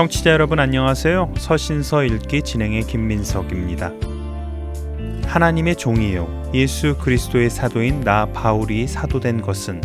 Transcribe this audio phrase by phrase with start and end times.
[0.00, 1.34] 청취자 여러분 안녕하세요.
[1.36, 3.92] 서신서 읽기 진행의 김민석입니다.
[5.26, 9.82] 하나님의 종이요 예수 그리스도의 사도인 나 바울이 사도된 것은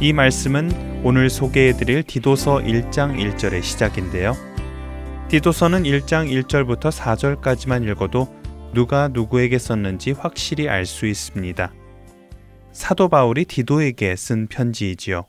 [0.00, 4.36] 이 말씀은 오늘 소개해 드릴 디도서 1장 1절의 시작인데요.
[5.26, 8.28] 디도서는 1장 1절부터 4절까지만 읽어도
[8.74, 11.72] 누가 누구에게 썼는지 확실히 알 수 있습니다.
[12.70, 15.26] 사도 바울이 디도에게 쓴 편지이지요.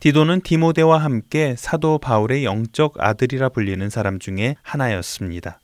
[0.00, 5.60] 디도는 디모데와 함께 사도 바울의 영적 아들이라 불리는 사람 중에 하나였습니다.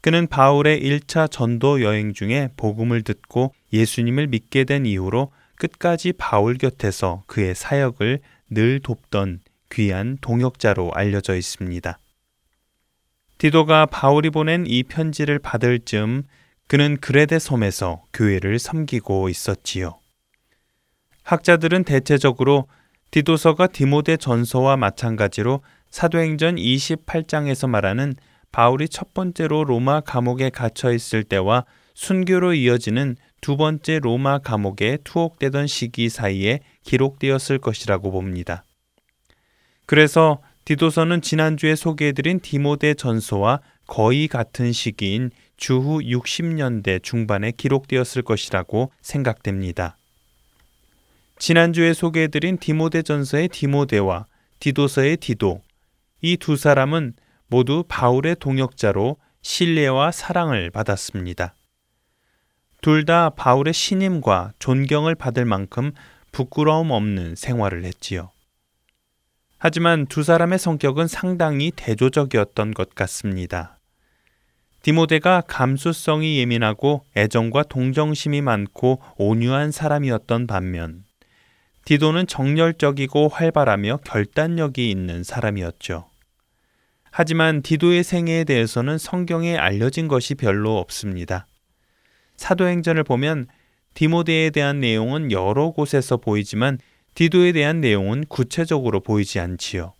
[0.00, 7.24] 그는 바울의 1차 전도 여행 중에 복음을 듣고 예수님을 믿게 된 이후로 끝까지 바울 곁에서
[7.26, 11.98] 그의 사역을 늘 돕던 귀한 동역자로 알려져 있습니다.
[13.36, 16.22] 디도가 바울이 보낸 이 편지를 받을 즈음
[16.68, 19.98] 그는 그레데 섬에서 교회를 섬기고 있었지요.
[21.22, 22.66] 학자들은 대체적으로
[23.12, 28.14] 디도서가 디모데 전서와 마찬가지로 사도행전 28장에서 말하는
[28.52, 35.66] 바울이 첫 번째로 로마 감옥에 갇혀 있을 때와 순교로 이어지는 두 번째 로마 감옥에 투옥되던
[35.66, 38.64] 시기 사이에 기록되었을 것이라고 봅니다.
[39.84, 49.98] 그래서 디도서는 지난주에 소개해드린 디모데 전서와 거의 같은 시기인 주후 60년대 중반에 기록되었을 것이라고 생각됩니다.
[51.42, 54.26] 지난주에 소개해드린 디모데전서의 디모데와
[54.60, 55.60] 디도서의 디도
[56.20, 57.14] 이 두 사람은
[57.48, 61.56] 모두 바울의 동역자로 신뢰와 사랑을 받았습니다.
[62.80, 65.90] 둘 다 바울의 신임과 존경을 받을 만큼
[66.30, 68.30] 부끄러움 없는 생활을 했지요.
[69.58, 73.80] 하지만 두 사람의 성격은 상당히 대조적이었던 것 같습니다.
[74.82, 81.02] 디모데가 감수성이 예민하고 애정과 동정심이 많고 온유한 사람이었던 반면
[81.84, 86.08] 디도는 정열적이고 활발하며 결단력이 있는 사람이었죠.
[87.10, 91.46] 하지만 디도의 생애에 대해서는 성경에 알려진 것이 별로 없습니다.
[92.36, 93.46] 사도행전을 보면
[93.94, 96.78] 디모데에 대한 내용은 여러 곳에서 보이지만
[97.14, 99.92] 디도에 대한 내용은 구체적으로 보이지 않지요.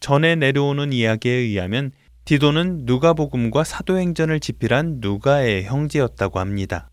[0.00, 1.92] 전에 내려오는 이야기에 의하면
[2.26, 6.90] 디도는 누가복음과 사도행전을 집필한 누가의 형제였다고 합니다.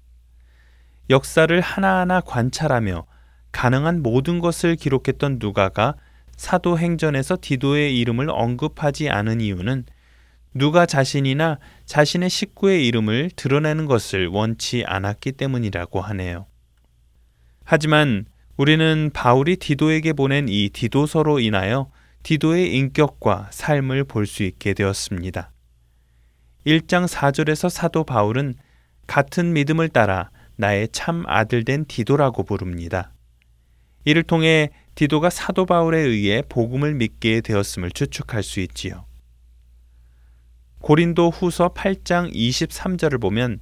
[1.09, 3.06] 역사를 하나하나 관찰하며
[3.52, 5.96] 가능한 모든 것을 기록했던 누가가
[6.35, 9.85] 사도행전에서 디도의 이름을 언급하지 않은 이유는
[10.53, 16.46] 누가 자신이나 자신의 식구의 이름을 드러내는 것을 원치 않았기 때문이라고 하네요.
[17.63, 18.25] 하지만
[18.56, 21.91] 우리는 바울이 디도에게 보낸 이 디도서로 인하여
[22.24, 25.52] 디도의 인격과 삶을 볼 수 있게 되었습니다.
[26.66, 28.56] 1장 4절에서 사도 바울은
[29.06, 33.12] 같은 믿음을 따라 나의 참 아들 된 디도라고 부릅니다.
[34.07, 39.03] 이를 통해 디도가 사도 바울에 의해 복음을 믿게 되었음을 추측할 수 있지요.
[40.79, 43.59] 고린도 후서 8장 23절을 보면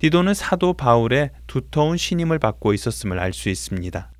[0.00, 4.10] 디도는 사도 바울의 두터운 신임을 받고 있었음을 알 수 있습니다.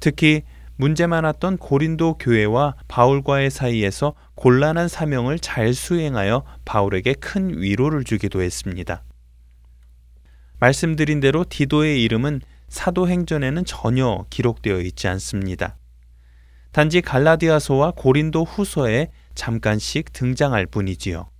[0.00, 0.42] 특히
[0.74, 9.04] 문제 많았던 고린도 교회와 바울과의 사이에서 곤란한 사명을 잘 수행하여 바울에게 큰 위로를 주기도 했습니다.
[10.58, 12.40] 말씀드린 대로 디도의 이름은
[12.74, 15.76] 사도행전에는 전혀 기록되어 있지 않습니다.
[16.72, 21.30] 단지 갈라디아서와 고린도 후서에 잠깐씩 등장할 뿐이지요.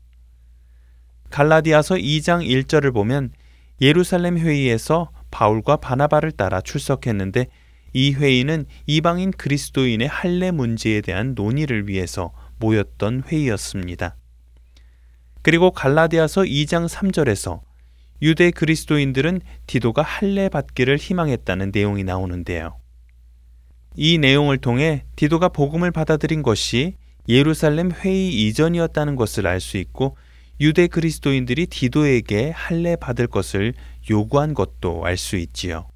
[1.31, 3.32] 갈라디아서 2장 1절을 보면
[3.81, 7.48] 예루살렘 회의에서 바울과 바나바를 따라 출석했는데
[7.92, 14.16] 이 회의는 이방인 그리스도인의 할례 문제에 대한 논의를 위해서 모였던 회의였습니다.
[15.42, 17.60] 그리고 갈라디아서 2장 3절에서
[18.22, 22.76] 유대 그리스도인들은 디도가 할례 받기를 희망했다는 내용이 나오는데요.
[23.96, 26.96] 이 내용을 통해 디도가 복음을 받아들인 것이
[27.28, 30.16] 예루살렘 회의 이전이었다는 것을 알 수 있고
[30.61, 33.75] 유대 그리스도인들이 디도에게 할례 받을 것을
[34.11, 35.88] 요구한 것도 알 수 있지요.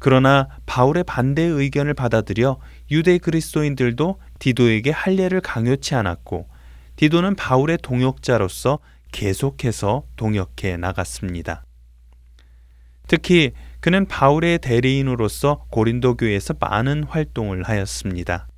[0.00, 2.58] 그러나 바울의 반대 의견을 받아들여
[2.90, 6.48] 유대 그리스도인들도 디도에게 할례를 강요치 않았고
[6.96, 8.78] 디도는 바울의 동역자로서
[9.14, 11.64] 계속해서 동역해 나갔습니다.
[13.06, 18.48] 특히 그는 바울의 대리인으로서 고린도 교회에서 많은 활동을 하였습니다.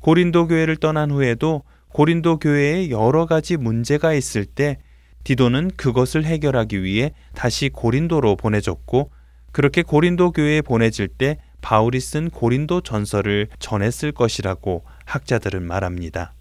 [0.00, 4.78] 고린도 교회를 떠난 후에도 고린도 교회에 여러 가지 문제가 있을 때
[5.24, 9.10] 디도는 그것을 해결하기 위해 다시 고린도로 보내졌고
[9.52, 16.34] 그렇게 고린도 교회에 보내질 때 바울이 쓴 고린도 전설을 전했을 것이라고 학자들은 말합니다.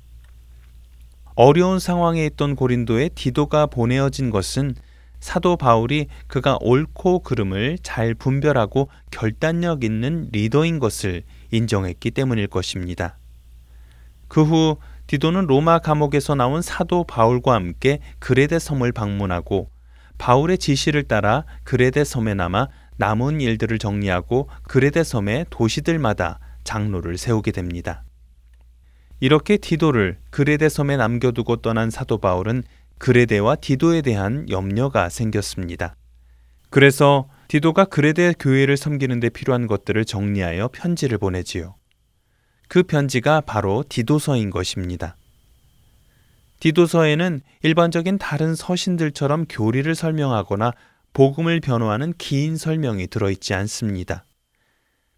[1.43, 4.75] 어려운 상황에 있던 고린도에 디도가 보내어진 것은
[5.19, 13.17] 사도 바울이 그가 옳고 그름을 잘 분별하고 결단력 있는 리더인 것을 인정했기 때문일 것입니다.
[14.27, 14.77] 그 후
[15.07, 19.71] 디도는 로마 감옥에서 나온 사도 바울과 함께 그레데 섬을 방문하고
[20.19, 22.67] 바울의 지시를 따라 그레데 섬에 남아
[22.97, 28.03] 남은 일들을 정리하고 그레데 섬의 도시들마다 장로를 세우게 됩니다.
[29.21, 32.63] 이렇게 디도를 그레데 섬에 남겨두고 떠난 사도 바울은
[32.97, 35.95] 그레데와 디도에 대한 염려가 생겼습니다.
[36.71, 41.75] 그래서 디도가 그레데 교회를 섬기는 데 필요한 것들을 정리하여 편지를 보내지요.
[42.67, 45.15] 그 편지가 바로 디도서인 것입니다.
[46.59, 50.71] 디도서에는 일반적인 다른 서신들처럼 교리를 설명하거나
[51.13, 54.25] 복음을 변호하는 긴 설명이 들어있지 않습니다.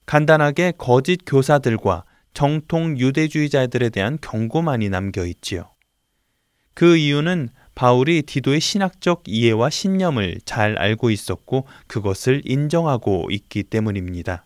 [0.06, 2.04] 간단하게 거짓 교사들과
[2.34, 5.74] 정통 유대주의자들에 대한 경고만이 남겨 있지요.
[6.74, 14.46] 그 이유는 바울이 디도의 신학적 이해와 신념을 잘 알고 있었고 그것을 인정하고 있기 때문입니다.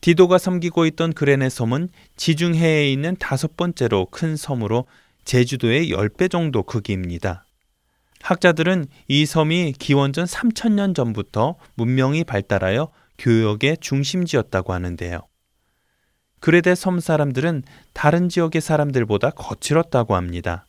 [0.00, 4.86] 디도가 섬기고 있던 그레네 섬은 지중해에 있는 다섯 번째로 큰 섬으로
[5.24, 7.44] 제주도의 10배 정도 크기입니다.
[8.22, 15.20] 학자들은 이 섬이 기원전 3000년 전부터 문명이 발달하여 교역의 중심지였다고 하는데요.
[16.40, 17.62] 그레데 섬 사람들은
[17.92, 20.66] 다른 지역의 사람들보다 거칠었다고 합니다.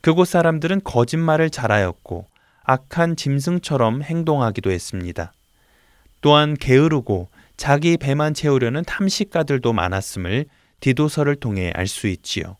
[0.00, 2.26] 그곳 사람들은 거짓말을 잘하였고
[2.64, 5.32] 악한 짐승처럼 행동하기도 했습니다.
[6.20, 10.46] 또한 게으르고 자기 배만 채우려는 탐식가들도 많았음을
[10.80, 12.56] 디도서를 통해 알 수 있지요.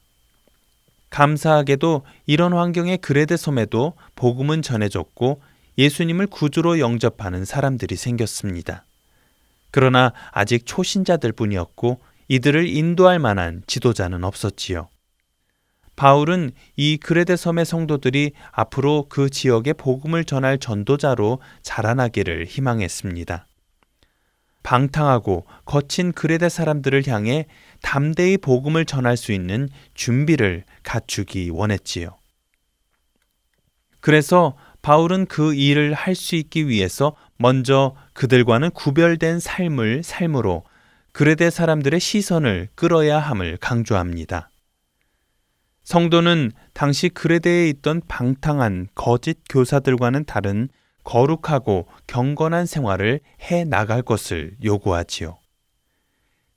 [1.10, 5.42] 감사하게도 이런 환경의 그레데 섬에도 복음은 전해졌고
[5.78, 8.85] 예수님을 구주로 영접하는 사람들이 생겼습니다.
[9.70, 14.88] 그러나 아직 초신자들 뿐이었고 이들을 인도할 만한 지도자는 없었지요.
[15.96, 23.46] 바울은 이 그레데 섬의 성도들이 앞으로 그 지역에 복음을 전할 전도자로 자라나기를 희망했습니다.
[24.62, 27.46] 방탕하고 거친 그레데 사람들을 향해
[27.82, 32.18] 담대히 복음을 전할 수 있는 준비를 갖추기 원했지요.
[34.00, 40.64] 그래서 바울은 그 일을 할 수 있기 위해서 먼저 그들과는 구별된 삶을 삶으로
[41.12, 44.50] 그레데 사람들의 시선을 끌어야 함을 강조합니다.
[45.84, 50.68] 성도는 당시 그레데에 있던 방탕한 거짓 교사들과는 다른
[51.04, 55.38] 거룩하고 경건한 생활을 해 나갈 것을 요구하지요.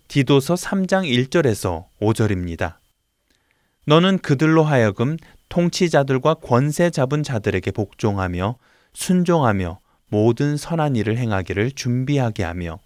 [0.07, 2.77] 디도서 3장 1절에서 5절입니다.
[3.85, 5.17] 너는 그들로 하여금
[5.49, 8.57] 통치자들과 권세 잡은 자들에게 복종하며
[8.93, 12.79] 순종하며 모든 선한 일을 행하기를 준비하게 하며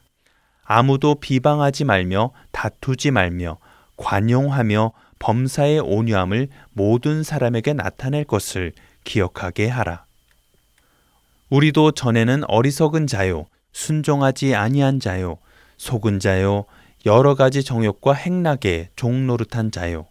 [0.63, 3.58] 아무도 비방하지 말며 다투지 말며
[3.98, 10.06] 관용하며 범사의 온유함을 모든 사람에게 나타낼 것을 기억하게 하라.
[11.50, 15.38] 우리도 전에는 어리석은 자요, 순종하지 아니한 자요,
[15.77, 16.65] 속은 자요,
[17.06, 20.08] 여러 가지 정욕과 행락에 종노릇한 자요,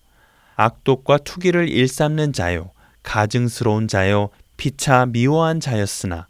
[0.57, 2.71] 악독과 투기를 일삼는 자요,
[3.03, 6.29] 가증스러운 자요, 피차 미워한 자였으나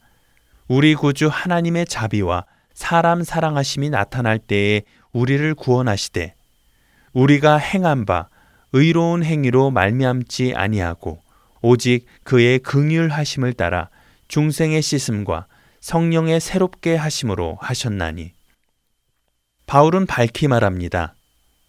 [0.75, 4.81] 우리 구주 하나님의 자비와 사람 사랑하심이 나타날 때에
[5.13, 6.35] 우리를 구원하시되
[7.13, 8.31] 우리가 행한 바
[8.73, 11.21] 의로운 행위로 말미암지 아니하고
[11.61, 13.91] 오직 그의 긍휼 하심을 따라
[14.29, 15.45] 중생의 씻음과
[15.83, 18.33] 성령의 새롭게 하심으로 하셨나니
[19.67, 21.15] 바울은 밝히 말합니다.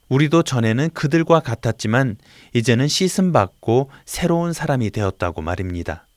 [0.07, 2.15] 우리도 전에는 그들과 같았지만
[2.53, 6.07] 이제는 씻음 받고 새로운 사람이 되었다고 말입니다.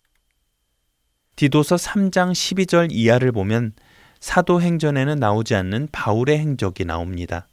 [1.36, 3.72] 디도서 3장 12절 이하를 보면
[4.20, 7.46] 사도행전에는 나오지 않는 바울의 행적이 나옵니다.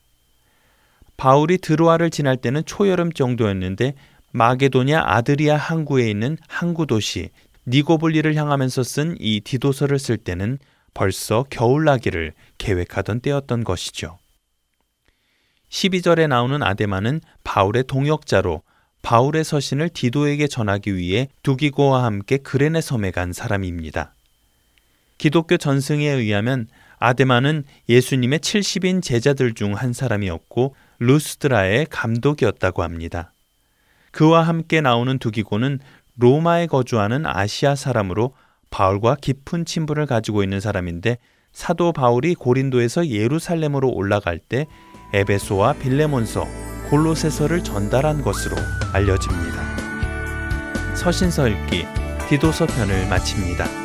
[1.17, 3.93] 바울이 드로아를 지날 때는 초여름 정도였는데
[4.31, 7.29] 마게도냐 아드리아 항구에 있는 항구 도시
[7.67, 10.57] 니고볼리를 향하면서 쓴 이 디도서를 쓸 때는
[10.93, 14.17] 벌써 겨울나기를 계획하던 때였던 것이죠.
[15.69, 18.61] 12절에 나오는 아데마는 바울의 동역자로
[19.03, 24.13] 바울의 서신을 디도에게 전하기 위해 두기고와 함께 그레네 섬에 간 사람입니다.
[25.17, 26.67] 기독교 전승에 의하면
[26.97, 33.33] 아데마는 예수님의 70인 제자들 중 한 사람이었고 루스드라의 감독이었다고 합니다.
[34.11, 35.79] 그와 함께 나오는 두기고는
[36.15, 38.33] 로마에 거주하는 아시아 사람으로
[38.69, 41.17] 바울과 깊은 친분을 가지고 있는 사람인데
[41.51, 44.65] 사도 바울이 고린도에서 예루살렘으로 올라갈 때
[45.13, 48.55] 에베소와 빌레몬서, 골로새서를 전달한 것으로
[48.91, 49.63] 알려집니다.
[50.93, 51.87] 서신서 읽기
[52.29, 53.82] 디도서 편을 마칩니다.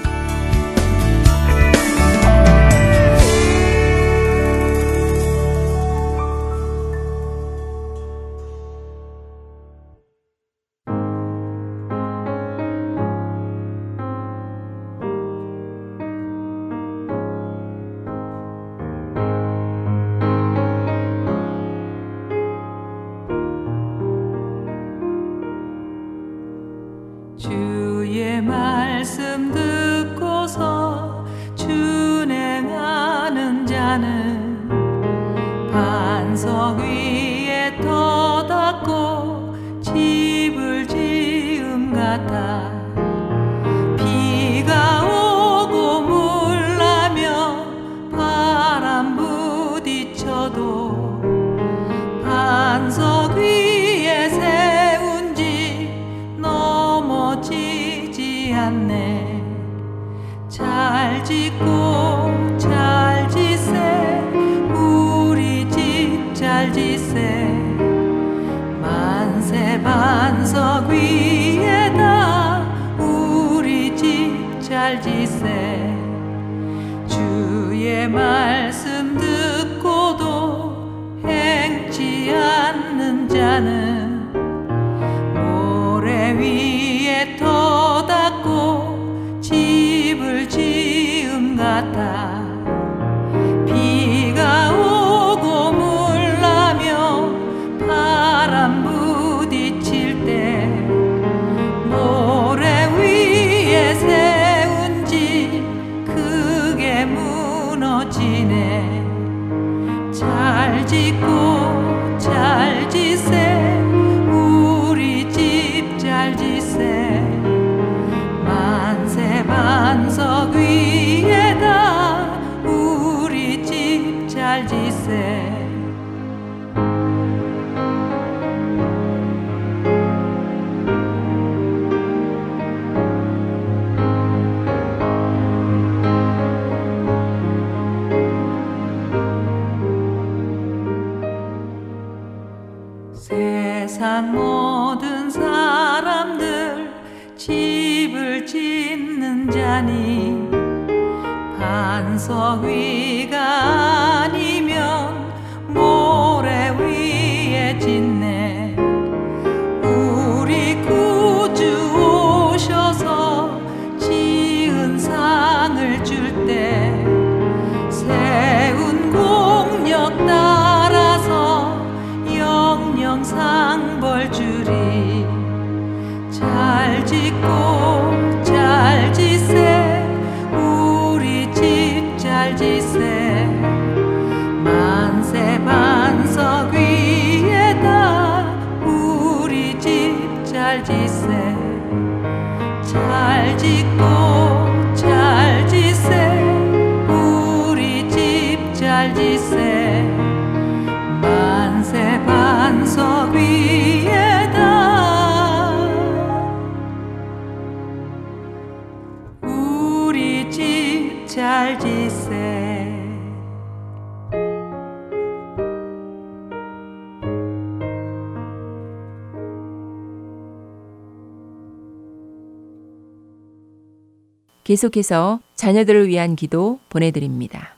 [224.68, 227.74] 계속해서 자녀들을 위한 기도 보내드립니다.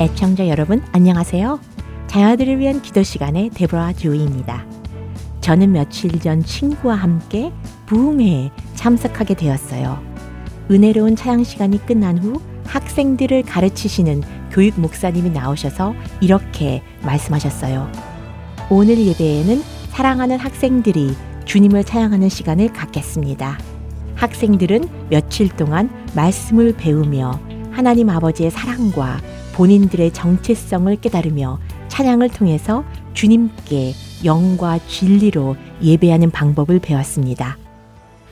[0.00, 1.60] 애청자 여러분 안녕하세요.
[2.06, 4.64] 자녀들을 위한 기도 시간의 데보라 조이입니다.
[5.42, 7.52] 저는 며칠 전 친구와 함께
[7.84, 10.02] 부흥회에 참석하게 되었어요.
[10.70, 17.90] 은혜로운 차양 시간이 끝난 후 학생들을 가르치시는 교육 목사님이 나오셔서 이렇게 말씀하셨어요.
[18.70, 23.58] 오늘 예배에는 사랑하는 학생들이 주님을 찬양하는 시간을 갖겠습니다.
[24.16, 29.18] 학생들은 며칠 동안 말씀을 배우며 하나님 아버지의 사랑과
[29.54, 31.58] 본인들의 정체성을 깨달으며
[31.88, 33.94] 찬양을 통해서 주님께
[34.24, 37.56] 영과 진리로 예배하는 방법을 배웠습니다.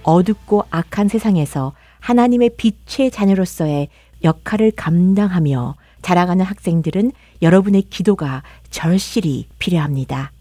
[0.02, 3.88] 어둡고 악한 세상에서 하나님의 빛의 자녀로서의
[4.24, 7.12] 역할을 감당하며 자라가는 학생들은
[7.42, 10.32] 여러분의 기도가 절실히 필요합니다.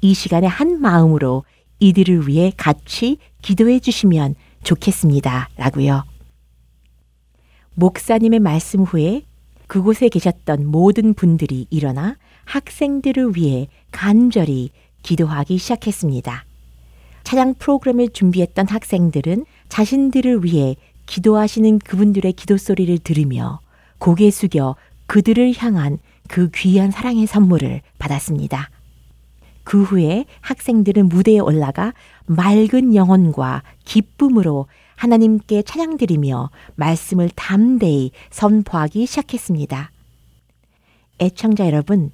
[0.00, 1.44] 이 시간에 한 마음으로
[1.80, 5.48] 이들을 위해 같이 기도해 주시면 좋겠습니다.
[5.56, 6.04] 라고요.
[7.74, 9.22] 목사님의 말씀 후에
[9.66, 14.70] 그곳에 계셨던 모든 분들이 일어나 학생들을 위해 간절히
[15.02, 16.44] 기도하기 시작했습니다.
[17.24, 23.60] 찬양 프로그램을 준비했던 학생들은 자신들을 위해 기도하시는 그분들의 기도 소리를 들으며
[23.98, 28.70] 고개 숙여 그들을 향한 그 귀한 사랑의 선물을 받았습니다.
[29.64, 31.92] 그 후에 학생들은 무대에 올라가
[32.26, 39.90] 맑은 영혼과 기쁨으로 하나님께 찬양드리며 말씀을 담대히 선포하기 시작했습니다.
[41.20, 42.10] 애청자 여러분,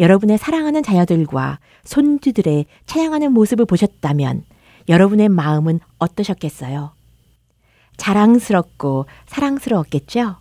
[0.00, 4.44] 여러분의 사랑하는 자녀들과 손주들의 찬양하는 모습을 보셨다면
[4.88, 6.92] 여러분의 마음은 어떠셨겠어요?
[7.96, 10.36] 자랑스럽고 사랑스러웠겠죠?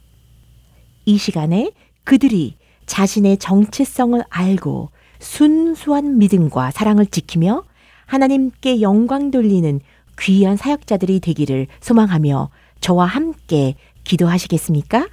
[1.06, 1.72] 이 시간에
[2.04, 4.90] 그들이 자신의 정체성을 알고
[5.20, 7.64] 순수한 믿음과 사랑을 지키며
[8.06, 9.80] 하나님께 영광 돌리는
[10.20, 12.50] 귀한 사역자들이 되기를 소망하며
[12.82, 15.08] 저와 함께 기도하시겠습니까?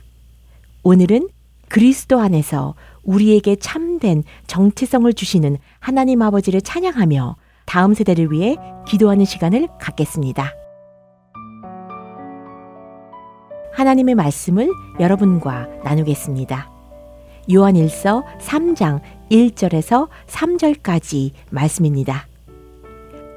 [0.83, 1.29] 오늘은
[1.69, 10.68] 그리스도 안에서 우리에게 참된 정체성을 주시는 하나님 아버지를 찬양하며 다음 세대를 위해 기도하는 시간을 갖겠습니다.
[13.79, 16.69] 하나님의 말씀을 여러분과 나누겠습니다.
[17.55, 22.27] 요한 1서 3장 1절에서 3절까지 말씀입니다.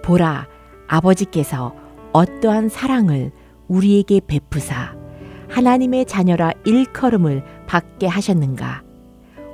[0.02, 0.48] 보라,
[0.88, 1.76] 아버지께서
[2.12, 3.32] 어떠한 사랑을
[3.68, 4.96] 우리에게 베푸사
[5.48, 8.82] 하나님의 자녀라 일컬음을 받게 하셨는가?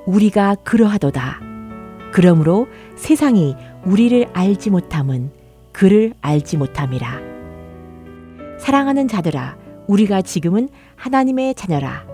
[0.06, 1.42] 우리가 그러하도다.
[2.14, 5.32] 그러므로 세상이 우리를 알지 못함은
[5.74, 7.20] 그를 알지 못함이라.
[8.58, 12.06] 사랑하는 자들아, 우리가 지금은 하나님의 자녀라.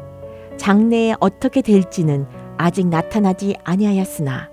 [0.57, 4.49] 장래에 어떻게 될지는 아직 나타나지 아니하였으나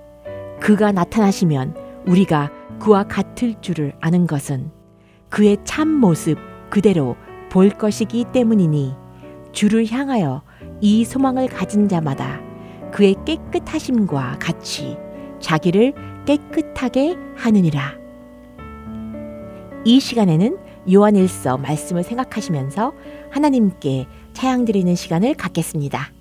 [0.60, 4.70] 그가 나타나시면 우리가 그와 같을 줄을 아는 것은
[5.28, 6.38] 그의 참 모습
[6.70, 7.16] 그대로
[7.50, 8.94] 볼 것이기 때문이니
[9.52, 10.42] 주를 향하여
[10.80, 12.40] 이 소망을 가진 자마다
[12.92, 14.96] 그의 깨끗하심과 같이
[15.40, 15.92] 자기를
[16.26, 17.98] 깨끗하게 하느니라.
[19.84, 20.58] 이 시간에는
[20.90, 22.92] 요한일서 말씀을 생각하시면서
[23.30, 26.12] 하나님께 차양 드리는 시간을 갖겠습니다.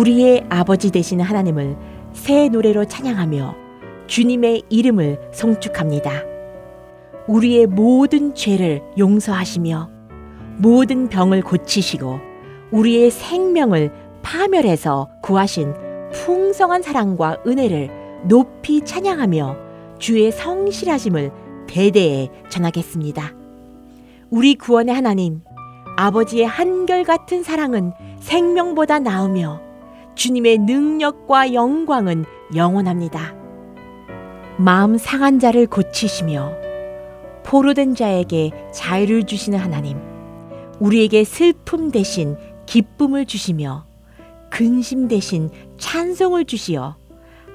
[0.00, 1.76] 우리의 아버지 되시는 하나님을
[2.14, 3.54] 새 노래로 찬양하며
[4.06, 6.22] 주님의 이름을 송축합니다.
[7.28, 9.90] 우리의 모든 죄를 용서하시며
[10.56, 12.18] 모든 병을 고치시고
[12.70, 15.74] 우리의 생명을 파멸해서 구하신
[16.12, 17.90] 풍성한 사랑과 은혜를
[18.24, 19.56] 높이 찬양하며
[19.98, 21.30] 주의 성실하심을
[21.68, 23.34] 대대에 전하겠습니다.
[24.30, 25.42] 우리 구원의 하나님,
[25.98, 29.69] 아버지의 한결같은 사랑은 생명보다 나으며
[30.20, 33.34] 주님의 능력과 영광은 영원합니다.
[34.58, 36.52] 마음 상한 자를 고치시며
[37.42, 39.96] 포로된 자에게 자유를 주시는 하나님,
[40.78, 43.86] 우리에게 슬픔 대신 기쁨을 주시며
[44.50, 46.96] 근심 대신 찬송을 주시어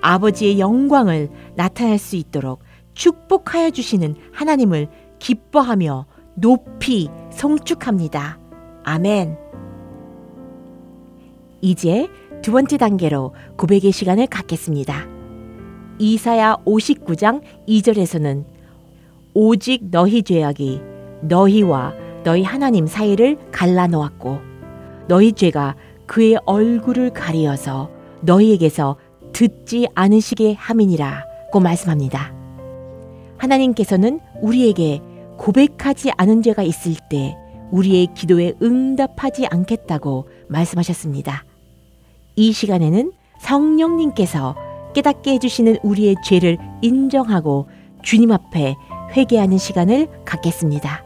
[0.02, 2.64] 아버지의 영광을 나타낼 수 있도록
[2.96, 4.88] 축복하여 주시는 하나님을
[5.20, 8.40] 기뻐하며 높이 성축합니다.
[8.84, 9.38] 아멘.
[11.62, 12.08] 이제
[12.46, 15.08] 두 번째 단계로 고백의 시간을 갖겠습니다.
[15.98, 18.46] 이사야 59장 2절에서는
[19.34, 20.80] 오직 너희 죄악이
[21.24, 24.42] 너희와 너희 하나님 사이를 갈라놓았고
[25.08, 27.90] 너희 죄가 그의 얼굴을 가리어서
[28.22, 28.98] 너희에게서
[29.34, 32.32] 듣지 않으시게 함이니라고 말씀합니다.
[33.38, 35.02] 하나님께서는 우리에게
[35.40, 37.36] 고백하지 않은 죄가 있을 때
[37.72, 41.44] 우리의 기도에 응답하지 않겠다고 말씀하셨습니다.
[42.36, 44.56] 이 시간에는 성령님께서
[44.94, 47.68] 깨닫게 해주시는 우리의 죄를 인정하고
[48.02, 48.76] 주님 앞에
[49.16, 51.05] 회개하는 시간을 갖겠습니다.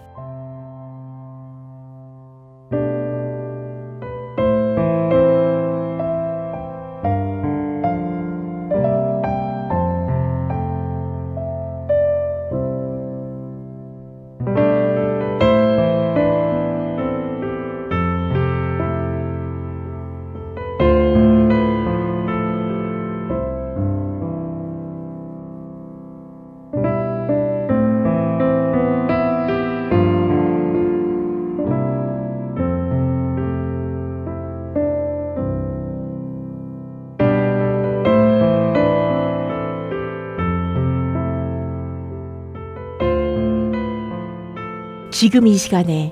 [45.29, 46.11] 지금 이 시간에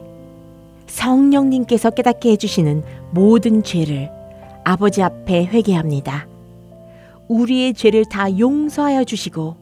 [0.85, 4.11] 성령님께서 깨닫게 해주시는 모든 죄를
[4.63, 6.27] 아버지 앞에 회개합니다.
[7.27, 9.57] 우리의 죄를 다 용서하여 주시고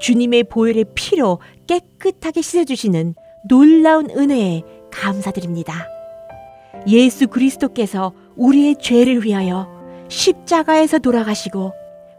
[0.00, 3.14] 주님의 보혈의 피로 깨끗하게 씻어주시는
[3.48, 5.86] 놀라운 은혜에 감사드립니다.
[6.88, 9.68] 예수 그리스도께서 우리의 죄를 위하여
[10.08, 11.72] 십자가에서 돌아가시고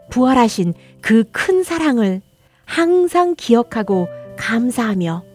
[0.08, 0.72] 부활하신
[1.02, 2.22] 그 큰 사랑을
[2.64, 5.33] 항상 기억하고 감사하며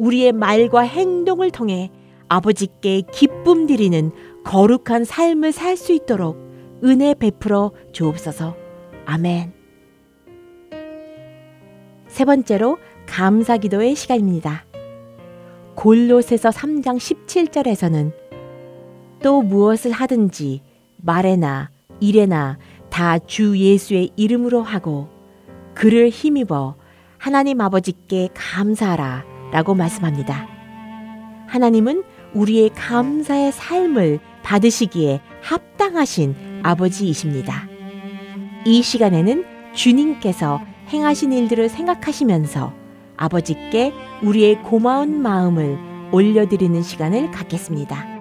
[0.00, 1.90] 우리의 말과 행동을 통해
[2.28, 4.10] 아버지께 기쁨 드리는
[4.44, 6.38] 거룩한 삶을 살 수 있도록
[6.82, 8.56] 은혜 베풀어 주옵소서.
[9.04, 9.52] 아멘.
[12.08, 14.64] 세 번째로 감사 기도의 시간입니다.
[15.74, 18.12] 골로새서 3장 17절에서는
[19.22, 20.62] 또 무엇을 하든지
[20.96, 22.58] 말에나 일에나
[22.88, 25.08] 다 주 예수의 이름으로 하고
[25.74, 26.74] 그를 힘입어
[27.18, 30.46] 하나님 아버지께 감사하라 라고 말씀합니다.
[31.46, 37.68] 하나님은 우리의 감사의 삶을 받으시기에 합당하신 아버지이십니다.
[38.64, 42.72] 이 시간에는 주님께서 행하신 일들을 생각하시면서
[43.16, 45.78] 아버지께 우리의 고마운 마음을
[46.12, 48.19] 올려드리는 시간을 갖겠습니다.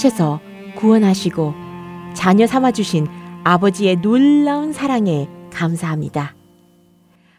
[0.00, 0.40] 사랑하셔서
[0.76, 1.54] 구원하시고
[2.14, 3.06] 자녀 삼아주신
[3.44, 6.34] 아버지의 놀라운 사랑에 감사합니다.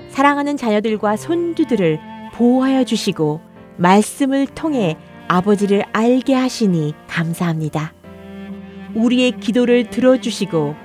[0.09, 1.99] 사랑하는 자녀들과 손주들을
[2.33, 3.41] 보호하여 주시고
[3.77, 4.97] 말씀을 통해
[5.27, 7.93] 아버지를 알게 하시니 감사합니다.
[8.93, 10.75] 우리의 기도를 들어주시고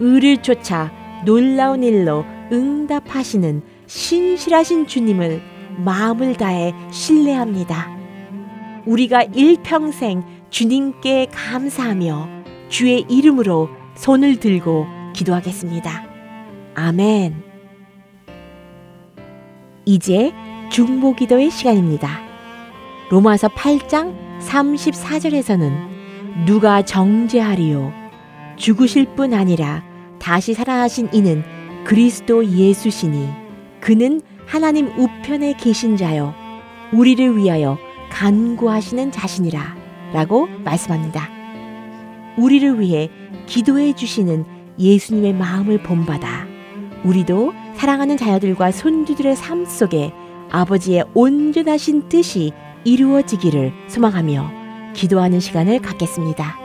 [0.00, 0.90] 의를 쫓아
[1.24, 5.42] 놀라운 일로 응답하시는 신실하신 주님을
[5.84, 7.94] 마음을 다해 신뢰합니다.
[8.86, 12.28] 우리가 일평생 주님께 감사하며
[12.68, 16.04] 주의 이름으로 손을 들고 기도하겠습니다.
[16.74, 17.42] 아멘.
[19.84, 20.32] 이제
[20.70, 22.20] 중보 기도의 시간입니다.
[23.10, 27.92] 로마서 8장 34절에서는 누가 정죄하리요
[28.56, 29.84] 죽으실 뿐 아니라
[30.18, 31.44] 다시 살아나신 이는
[31.84, 33.28] 그리스도 예수시니
[33.80, 36.34] 그는 하나님 우편에 계신 자요
[36.92, 37.78] 우리를 위하여
[38.10, 39.75] 간구하시는 자신이라
[40.12, 41.28] 라고 말씀합니다.
[42.38, 43.10] 우리를 위해
[43.46, 44.44] 기도해 주시는
[44.78, 46.46] 예수님의 마음을 본받아
[47.04, 50.12] 우리도 사랑하는 자녀들과 손주들의 삶 속에
[50.50, 52.52] 아버지의 온전하신 뜻이
[52.84, 56.56] 이루어지기를 소망하며 기도하는 시간을 갖겠습니다.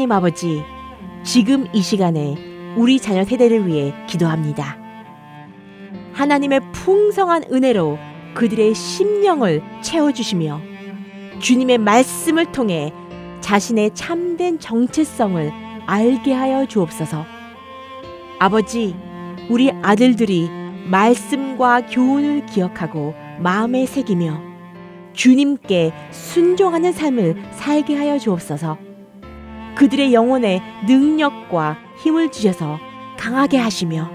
[0.00, 0.64] 하나님 아버지,
[1.24, 2.34] 지금 이 시간에
[2.74, 4.78] 우리 자녀 세대를 위해 기도합니다.
[6.14, 7.98] 하나님의 풍성한 은혜로
[8.32, 10.58] 그들의 심령을 채워주시며
[11.38, 12.94] 주님의 말씀을 통해
[13.42, 15.52] 자신의 참된 정체성을
[15.84, 17.26] 알게 하여 주옵소서.
[18.38, 18.96] 아버지,
[19.50, 20.48] 우리 아들들이
[20.86, 24.40] 말씀과 교훈을 기억하고 마음에 새기며
[25.12, 28.89] 주님께 순종하는 삶을 살게 하여 주옵소서.
[29.80, 32.78] 그들의 영혼에 능력과 힘을 주셔서
[33.18, 34.10] 강하게 하시며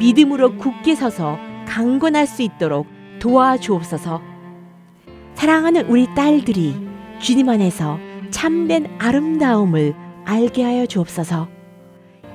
[0.00, 2.88] 믿음으로 굳게 서서 강건할 수 있도록
[3.20, 4.20] 도와주옵소서.
[5.34, 6.74] 사랑하는 우리 딸들이
[7.20, 8.00] 주님 안에서
[8.30, 11.46] 참된 아름다움을 알게 하여 주옵소서.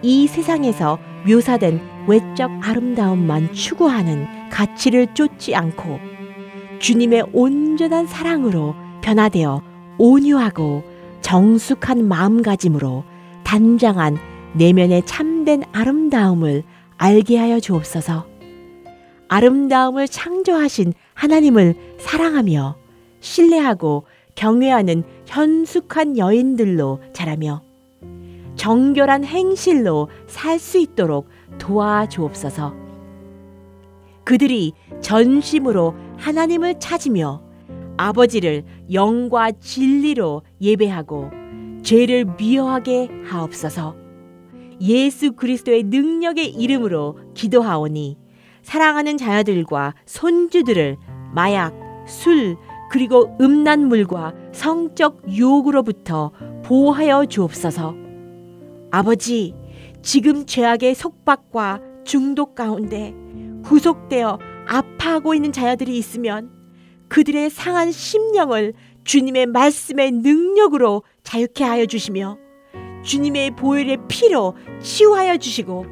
[0.01, 5.99] 이 세상에서 묘사된 외적 아름다움만 추구하는 가치를 쫓지 않고
[6.79, 9.61] 주님의 온전한 사랑으로 변화되어
[9.97, 10.94] 온유하고
[11.25, 13.03] 정숙한 마음가짐으로
[13.43, 14.19] 단장한
[14.53, 16.61] 내면의 참된 아름다움을
[16.97, 18.27] 알게 하여 주옵소서.
[19.27, 22.77] 아름다움을 창조하신 하나님을 사랑하며
[23.21, 27.63] 신뢰하고 경외하는 현숙한 여인들로 자라며
[28.55, 32.75] 정결한 행실로 살 수 있도록 도와주옵소서.
[34.23, 37.41] 그들이 전심으로 하나님을 찾으며
[37.97, 41.29] 아버지를 영과 진리로 예배하고
[41.83, 43.95] 죄를 미워하게 하옵소서.
[44.81, 48.17] 예수 그리스도의 능력의 이름으로 기도하오니
[48.63, 50.97] 사랑하는 자녀들과 손주들을
[51.33, 51.73] 마약,
[52.07, 52.57] 술,
[52.89, 56.31] 그리고 음란물과 성적 유혹으로부터
[56.63, 57.95] 보호하여 주옵소서.
[58.91, 59.53] 아버지,
[60.01, 63.13] 지금 죄악의 속박과 중독 가운데
[63.63, 66.54] 구속되어 아파하고 있는 자녀들이 있으면
[67.07, 72.37] 그들의 상한 심령을 주님의 말씀의 능력으로 자유케 하여 주시며
[73.03, 75.85] 주님의 보혈의 피로 치유하여 주시고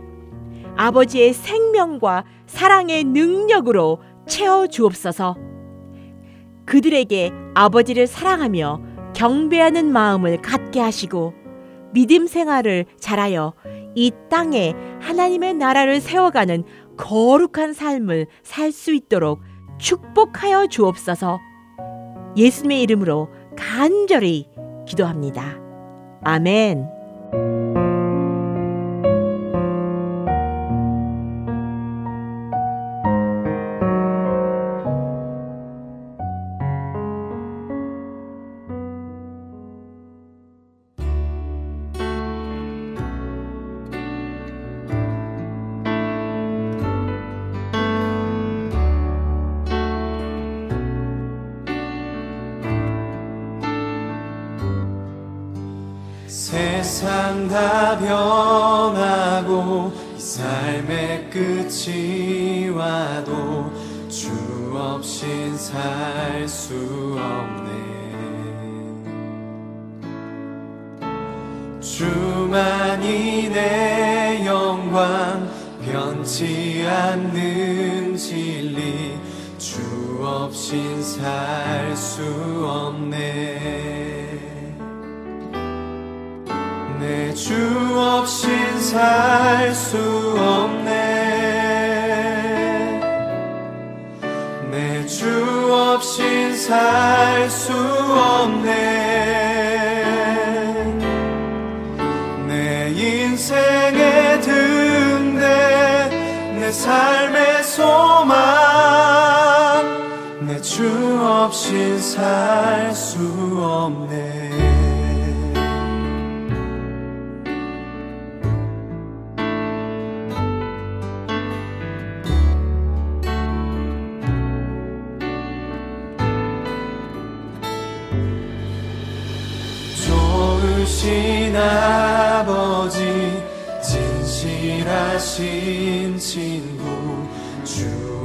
[0.75, 5.37] 아버지의 생명과 사랑의 능력으로 채워 주옵소서.
[6.65, 8.81] 그들에게 아버지를 사랑하며
[9.15, 11.33] 경배하는 마음을 갖게 하시고
[11.93, 13.53] 믿음 생활을 잘하여
[13.95, 16.63] 이 땅에 하나님의 나라를 세워가는
[16.97, 19.41] 거룩한 삶을 살 수 있도록
[19.77, 21.39] 축복하여 주옵소서.
[22.35, 24.49] 예수님의 이름으로 간절히
[24.87, 25.43] 기도합니다.
[26.23, 26.92] 아멘.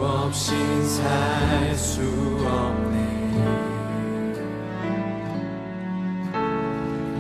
[0.03, 2.01] 없인 살수
[2.47, 2.99] 없네.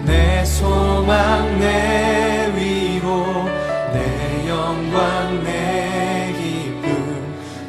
[0.04, 3.24] 내 소망 내 위로
[3.92, 6.88] 내 영광 내 기쁨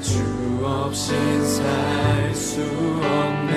[0.01, 0.21] 주
[0.63, 2.61] 없인 살수
[3.01, 3.53] 없네.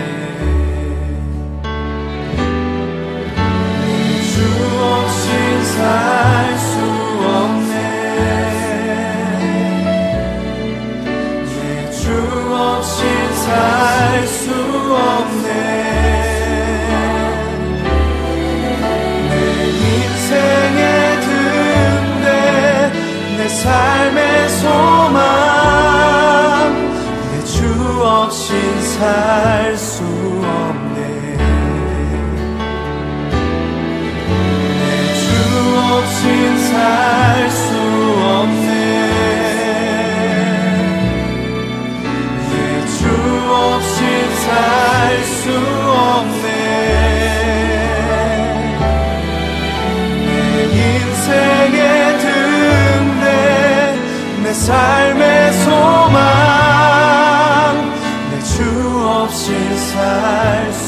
[4.32, 4.36] 주
[4.80, 6.21] 없인 살
[23.62, 25.22] 삶의 소망.
[27.30, 27.56] 내 주
[28.02, 28.50] 없인
[28.82, 30.98] 살 수 없네.
[34.78, 34.82] 내
[35.20, 35.24] 주
[35.78, 37.21] 없인 살
[54.66, 56.20] 삶의 소망.
[58.30, 58.62] 내 주
[59.04, 60.81] 없이 살수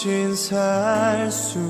[0.00, 1.69] 없인 살수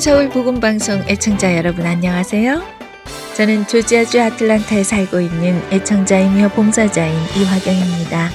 [0.00, 2.62] 서울 복음 방송 애청자 여러분 안녕하세요.
[3.36, 8.30] 저는 조지아주 아틀란타에 살고 있는 애청자이며 봉사자인 이화경입니다.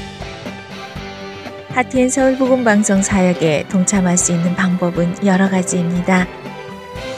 [1.70, 6.28] Heart and Soul 복음 방송 사역에 동참할 수 있는 방법은 여러 가지입니다.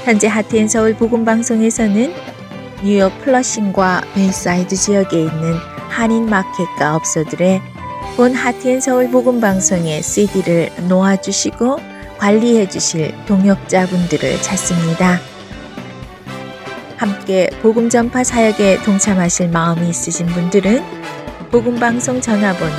[0.05, 2.13] 현재 Heart and Soul 복음 방송에서는
[2.85, 5.55] 뉴욕 플러싱과 베이사이드 지역에 있는
[5.89, 7.61] 한인 마켓과 업소들에
[8.15, 15.19] 본 Heart and Soul 복음 방송의 CD를 놓아주시고 관리해 주실 동역자분들을 찾습니다.
[16.97, 20.83] 함께 복음 전파 사역에 동참하실 마음이 있으신 분들은
[21.51, 22.73] 복음 방송 전화번호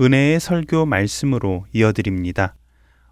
[0.00, 2.54] 은혜의 설교 말씀으로 이어드립니다.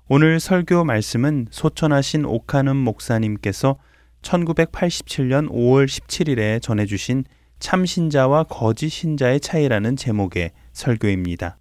[0.07, 3.79] 오늘 설교 말씀은 소천하신 옥하는 목사님께서
[4.21, 7.25] 1987년 5월 17일에 전해주신
[7.59, 11.57] 참신자와 거짓 신자의 차이라는 제목의 설교입니다.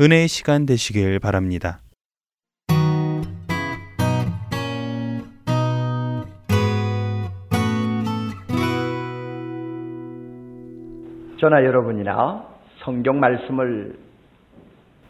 [0.00, 1.78] 은혜의 시간 되시길 바랍니다.
[11.40, 12.44] 저나 여러분이나
[12.82, 13.96] 성경 말씀을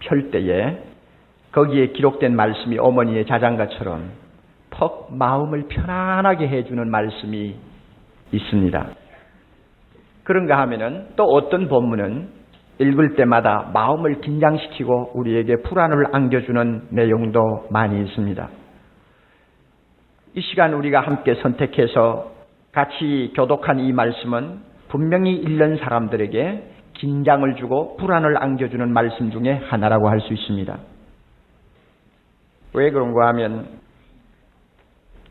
[0.01, 0.88] 펼 때에
[1.53, 4.11] 거기에 기록된 말씀이 어머니의 자장가처럼
[4.71, 7.55] 턱 마음을 편안하게 해주는 말씀이
[8.33, 8.87] 있습니다.
[10.25, 12.29] 그런가 하면은 또 어떤 본문은
[12.81, 18.49] 읽을 때마다 마음을 긴장시키고 우리에게 불안을 안겨주는 내용도 많이 있습니다.
[20.35, 22.31] 이 시간 우리가 함께 선택해서
[22.73, 26.63] 같이 교독한 이 말씀은 분명히 읽는 사람들에게
[26.95, 30.79] 긴장을 주고 불안을 안겨주는 말씀 중에 하나라고 할 수 있습니다.
[32.75, 33.79] 왜 그런가 하면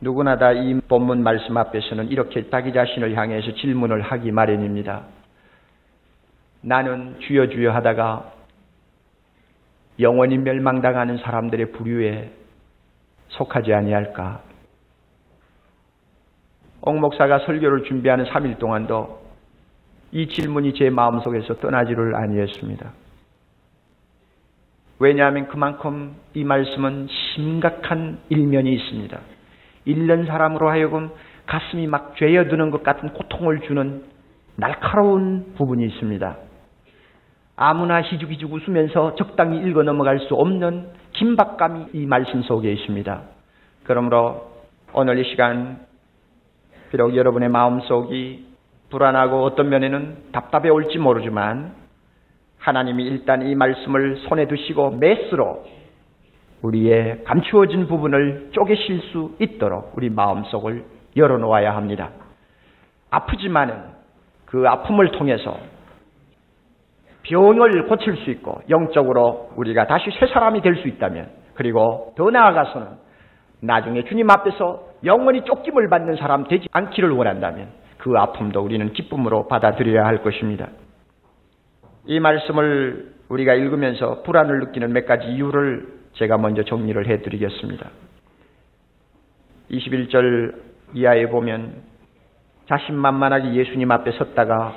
[0.02, 5.04] 누구나 다 이 본문 말씀 앞에서는 이렇게 자기 자신을 향해서 질문을 하기 마련입니다.
[6.62, 8.31] 나는 주여 주여 하다가
[10.00, 12.31] 영원히 멸망당하는 사람들의 부류에
[13.29, 14.42] 속하지 아니할까?
[16.81, 19.25] 옥 목사가 설교를 준비하는 3일 동안도
[20.12, 22.92] 이 질문이 제 마음속에서 떠나지를 아니했습니다.
[25.00, 29.19] 왜냐하면 그만큼 이 말씀은 심각한 일면이 있습니다.
[29.85, 31.12] 읽는 사람으로 하여금
[31.45, 34.04] 가슴이 막 죄어드는 것 같은 고통을 주는
[34.56, 36.37] 날카로운 부분이 있습니다.
[37.56, 43.21] 아무나 희죽희죽 웃으면서 적당히 읽어 넘어갈 수 없는 긴박감이 이 말씀 속에 있습니다.
[43.83, 44.52] 그러므로
[44.93, 45.79] 오늘 이 시간
[46.91, 48.45] 비록 여러분의 마음속이
[48.89, 51.73] 불안하고 어떤 면에는 답답해 올지 모르지만
[52.67, 55.63] 하나님이 일단 이 말씀을 손에 두시고 메스로
[56.63, 60.83] 우리의 감추어진 부분을 쪼개실 수 있도록 우리 마음속을
[61.15, 62.09] 열어놓아야 합니다.
[63.09, 63.83] 아프지만은
[64.45, 65.57] 그 아픔을 통해서
[67.23, 72.87] 병을 고칠 수 있고 영적으로 우리가 다시 새 사람이 될 수 있다면 그리고 더 나아가서는
[73.61, 80.05] 나중에 주님 앞에서 영원히 쫓김을 받는 사람 되지 않기를 원한다면 그 아픔도 우리는 기쁨으로 받아들여야
[80.05, 80.67] 할 것입니다.
[82.08, 87.89] 이 말씀을 우리가 읽으면서 불안을 느끼는 몇 가지 이유를 제가 먼저 정리를 해드리겠습니다.
[89.69, 90.55] 21절
[90.93, 91.81] 이하에 보면
[92.67, 94.75] 자신만만하게 예수님 앞에 섰다가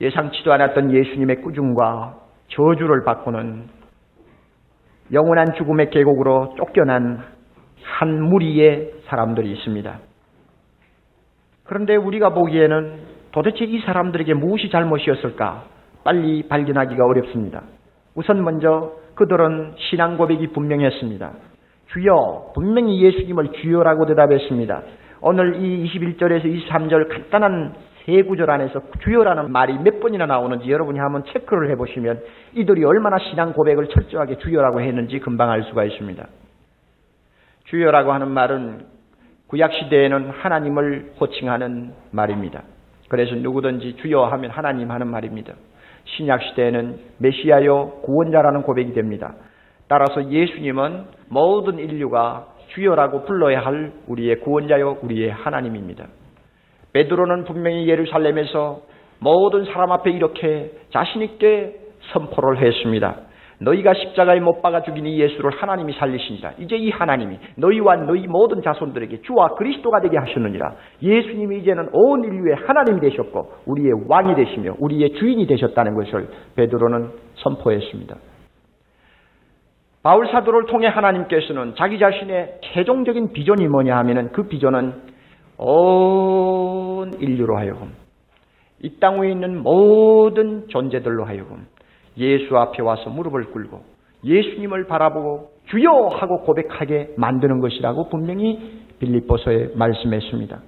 [0.00, 2.18] 예상치도 않았던 예수님의 꾸중과
[2.48, 3.68] 저주를 받고는
[5.12, 7.22] 영원한 죽음의 계곡으로 쫓겨난
[7.82, 9.98] 한 무리의 사람들이 있습니다.
[11.64, 13.00] 그런데 우리가 보기에는
[13.32, 15.71] 도대체 이 사람들에게 무엇이 잘못이었을까
[16.04, 17.62] 빨리 발견하기가 어렵습니다.
[18.14, 21.32] 우선 먼저 그들은 신앙 고백이 분명했습니다.
[21.92, 24.82] 주여, 분명히 예수님을 주여라고 대답했습니다.
[25.20, 27.74] 오늘 이 21절에서 23절 간단한
[28.04, 32.20] 세 구절 안에서 주여라는 말이 몇 번이나 나오는지 여러분이 한번 체크를 해보시면
[32.54, 36.26] 이들이 얼마나 신앙 고백을 철저하게 주여라고 했는지 금방 알 수가 있습니다.
[37.66, 38.86] 주여라고 하는 말은
[39.46, 42.62] 구약시대에는 하나님을 호칭하는 말입니다.
[43.08, 45.54] 그래서 누구든지 주여 하면 하나님 하는 말입니다.
[46.04, 49.34] 신약 시대에는 메시아요 구원자라는 고백이 됩니다.
[49.88, 56.06] 따라서 예수님은 모든 인류가 주여라고 불러야 할 우리의 구원자요 우리의 하나님입니다.
[56.92, 58.82] 베드로는 분명히 예루살렘에서
[59.18, 61.76] 모든 사람 앞에 이렇게 자신 있게
[62.12, 63.16] 선포를 했습니다.
[63.60, 66.52] 너희가 십자가에 못 박아 죽인 이 예수를 하나님이 살리시니라.
[66.58, 70.74] 이제 이 하나님이 너희와 너희 모든 자손들에게 주와 그리스도가 되게 하셨느니라.
[71.02, 78.16] 예수님이 이제는 온 인류의 하나님이 되셨고 우리의 왕이 되시며 우리의 주인이 되셨다는 것을 베드로는 선포했습니다.
[80.02, 84.94] 바울 사도를 통해 하나님께서는 자기 자신의 최종적인 비전이 뭐냐 하면은 그 비전은
[85.58, 87.92] 온 인류로 하여금
[88.82, 91.66] 이 땅 위에 있는 모든 존재들로 하여금
[92.18, 93.80] 예수 앞에 와서 무릎을 꿇고
[94.24, 100.60] 예수님을 바라보고 주여 하고 고백하게 만드는 것이라고 분명히 빌립보서에 말씀했습니다.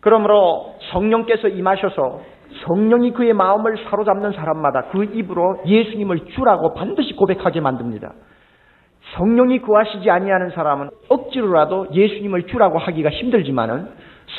[0.00, 2.20] 그러므로 성령께서 임하셔서
[2.64, 8.12] 성령이 그의 마음을 사로잡는 사람마다 그 입으로 예수님을 주라고 반드시 고백하게 만듭니다.
[9.14, 13.88] 성령이 구하시지 아니하는 사람은 억지로라도 예수님을 주라고 하기가 힘들지만은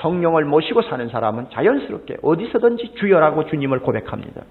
[0.01, 4.43] 성령을 모시고 사는 사람은 자연스럽게 어디서든지 주여라고 주님을 고백합니다.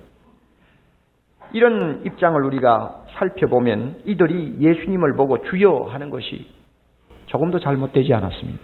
[1.53, 6.47] 이런 입장을 우리가 살펴보면 이들이 예수님을 보고 주여 하는 것이
[7.27, 8.61] 조금도 잘못되지 않았습니다.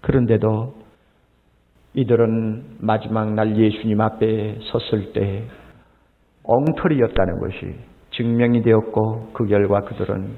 [0.00, 0.74] 그런데도
[1.94, 5.44] 이들은 마지막 날 예수님 앞에 섰을 때
[6.44, 7.76] 엉터리였다는 것이
[8.12, 10.30] 증명이 되었고 그 결과 그들은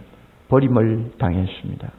[0.48, 1.92] 버림을 당했습니다.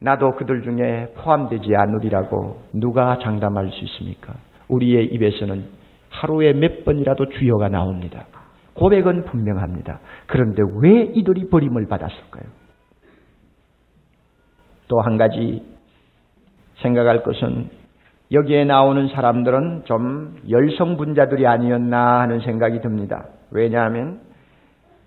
[0.00, 4.34] 나도 그들 중에 포함되지 않으리라고 누가 장담할 수 있습니까?
[4.68, 5.77] 우리의 입에서는
[6.18, 8.26] 하루에 몇 번이라도 주여가 나옵니다.
[8.74, 10.00] 고백은 분명합니다.
[10.26, 12.44] 그런데 왜 이들이 버림을 받았을까요?
[14.88, 15.62] 또 한 가지
[16.76, 17.68] 생각할 것은
[18.32, 23.26] 여기에 나오는 사람들은 좀 열성분자들이 아니었나 하는 생각이 듭니다.
[23.50, 24.20] 왜냐하면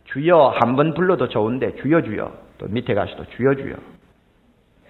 [0.06, 3.76] 주여 한 번 불러도 좋은데 주여 주여 또 밑에 가서도 주여 주여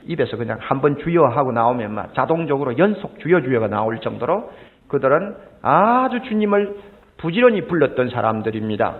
[0.08, 4.50] 입에서 그냥 한 번 주여 하고 나오면 막 자동적으로 연속 주여 주여가 나올 정도로
[4.88, 6.76] 그들은 아주 주님을
[7.18, 8.96] 부지런히 불렀던 사람들입니다.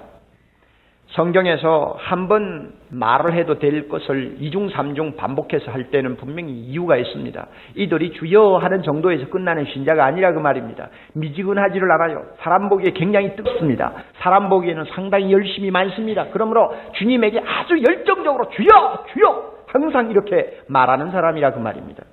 [1.12, 7.48] 성경에서 한 번 말을 해도 될 것을 이중 삼중 반복해서 할 때는 분명히 이유가 있습니다.
[7.76, 10.88] 이들이 주여 하는 정도에서 끝나는 신자가 아니라 그 말입니다.
[11.14, 12.24] 미지근하지를 않아요.
[12.40, 13.92] 사람 보기에 굉장히 뜨겁습니다.
[14.20, 16.28] 사람 보기에는 상당히 열심히 많습니다.
[16.32, 22.04] 그러므로 주님에게 아주 열정적으로 주여 주여 항상 이렇게 말하는 사람이라 그 말입니다.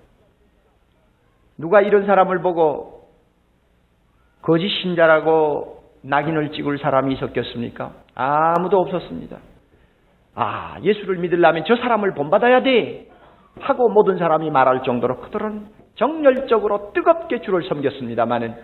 [1.56, 2.97] 누가 이런 사람을 보고
[4.42, 7.92] 거짓 신자라고 낙인을 찍을 사람이 있었겠습니까?
[8.14, 9.36] 아무도 없었습니다.
[10.34, 13.08] 아, 예수를 믿으려면 저 사람을 본받아야 돼.
[13.60, 15.66] 하고 모든 사람이 말할 정도로 그들은
[15.96, 18.54] 정열적으로 뜨겁게 주를 섬겼습니다마는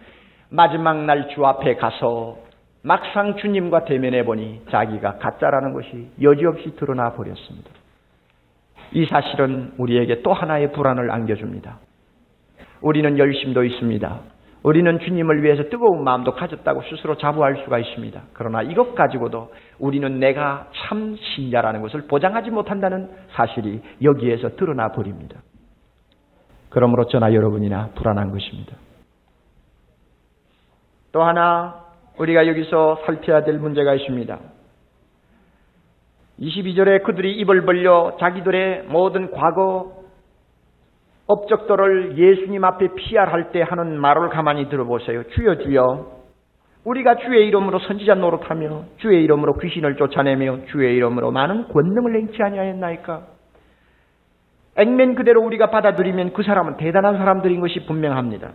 [0.51, 2.39] 마지막 날 주 앞에 가서
[2.83, 7.70] 막상 주님과 대면해 보니 자기가 가짜라는 것이 여지없이 드러나 버렸습니다.
[8.93, 11.79] 이 사실은 우리에게 또 하나의 불안을 안겨줍니다.
[12.83, 14.20] 우리는 열심도 있습니다.
[14.64, 18.22] 우리는 주님을 위해서 뜨거운 마음도 가졌다고 스스로 자부할 수가 있습니다.
[18.32, 25.42] 그러나 이것 가지고도 우리는 내가 참 신자라는 것을 보장하지 못한다는 사실이 여기에서 드러나 버립니다.
[26.70, 28.74] 그러므로 저나 여러분이나 불안한 것입니다.
[31.12, 31.84] 또 하나
[32.16, 34.38] 우리가 여기서 살펴야 될 문제가 있습니다.
[36.40, 40.03] 22절에 그들이 입을 벌려 자기들의 모든 과거
[41.27, 45.25] 업적들을 예수님 앞에 피할할 때 하는 말을 가만히 들어보세요.
[45.31, 46.14] 주여 주여
[46.85, 53.22] 우리가 주의 이름으로 선지자 노릇하며 주의 이름으로 귀신을 쫓아내며 주의 이름으로 많은 권능을 행치 아니하였나이까?
[54.77, 58.51] 액면 그대로 우리가 받아들이면 그 사람은 대단한 사람들인 것이 분명합니다.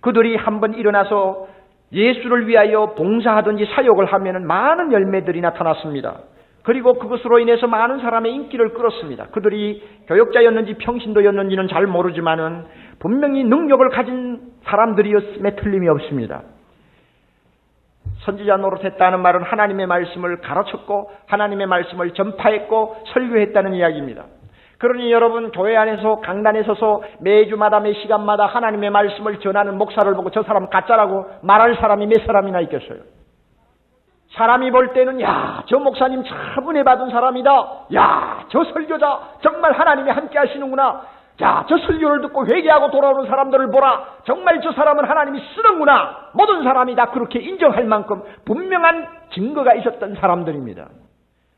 [0.00, 1.48] 그들이 한번 일어나서
[1.92, 6.20] 예수를 위하여 봉사하든지 사역을 하면 많은 열매들이 나타났습니다.
[6.62, 9.26] 그리고 그것으로 인해서 많은 사람의 인기를 끌었습니다.
[9.26, 12.64] 그들이 교역자였는지 평신도였는지는 잘 모르지만은
[12.98, 16.42] 분명히 능력을 가진 사람들이었음에 틀림이 없습니다.
[18.20, 24.24] 선지자 노릇했다는 말은 하나님의 말씀을 가르쳤고 하나님의 말씀을 전파했고 설교했다는 이야기입니다.
[24.78, 30.42] 그러니 여러분 교회 안에서 강단에 서서 매주마다 매 시간마다 하나님의 말씀을 전하는 목사를 보고 저
[30.42, 33.00] 사람 가짜라고 말할 사람이 몇 사람이나 있겠어요.
[34.34, 37.50] 사람이 볼 때는 야, 저 목사님 참 은혜 받은 사람이다.
[37.94, 41.02] 야, 저 설교자 정말 하나님이 함께 하시는구나.
[41.38, 44.04] 자, 저 설교를 듣고 회개하고 돌아오는 사람들을 보라.
[44.24, 46.30] 정말 저 사람은 하나님이 쓰는구나.
[46.34, 50.88] 모든 사람이 다 그렇게 인정할 만큼 분명한 증거가 있었던 사람들입니다.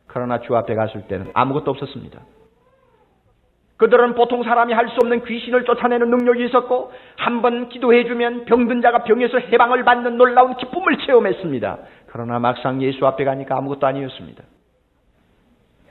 [0.07, 2.21] 그러나 주 앞에 갔을 때는 아무것도 없었습니다.
[3.79, 9.03] 그들은 보통 사람이 할 수 없는 귀신을 쫓아내는 능력이 있었고 한 번 기도해주면 병든 자가
[9.03, 11.79] 병에서 해방을 받는 놀라운 기쁨을 체험했습니다.
[12.13, 14.45] 그러나 막상 예수 앞에 가니까 아무것도 아니었습니다.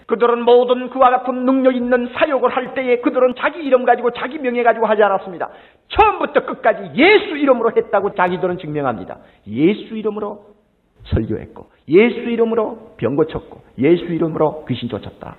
[0.05, 4.61] 그들은 모든 그와 같은 능력 있는 사역을 할 때에 그들은 자기 이름 가지고 자기 명예
[4.61, 5.49] 가지고 하지 않았습니다.
[5.88, 9.17] 처음부터 끝까지 예수 이름으로 했다고 자기들은 증명합니다.
[9.47, 10.45] 예수 이름으로
[11.05, 15.38] 설교했고 예수 이름으로 병 고쳤고 예수 이름으로 귀신 쫓았다.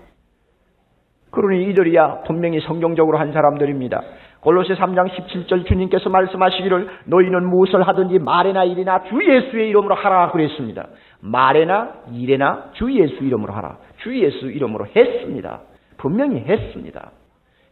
[1.32, 4.02] 그러니 이들이야 분명히 성경적으로 한 사람들입니다.
[4.40, 10.88] 골로새 3장 17절 주님께서 말씀하시기를 너희는 무엇을 하든지 말에나 일이나 주 예수의 이름으로 하라 그랬습니다.
[11.20, 13.78] 말에나 일에나 주 예수 이름으로 하라.
[13.98, 15.60] 주 예수 이름으로 했습니다.
[15.96, 17.10] 분명히 했습니다.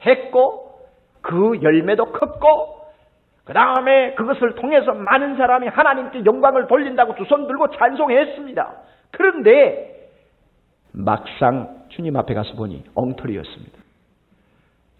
[0.06, 0.70] 했고
[1.20, 2.80] 그 열매도 컸고
[3.44, 8.72] 그 다음에 그것을 통해서 많은 사람이 하나님께 영광을 돌린다고 두 손 들고 찬송했습니다.
[9.10, 9.99] 그런데
[10.92, 13.78] 막상 주님 앞에 가서 보니 엉터리였습니다.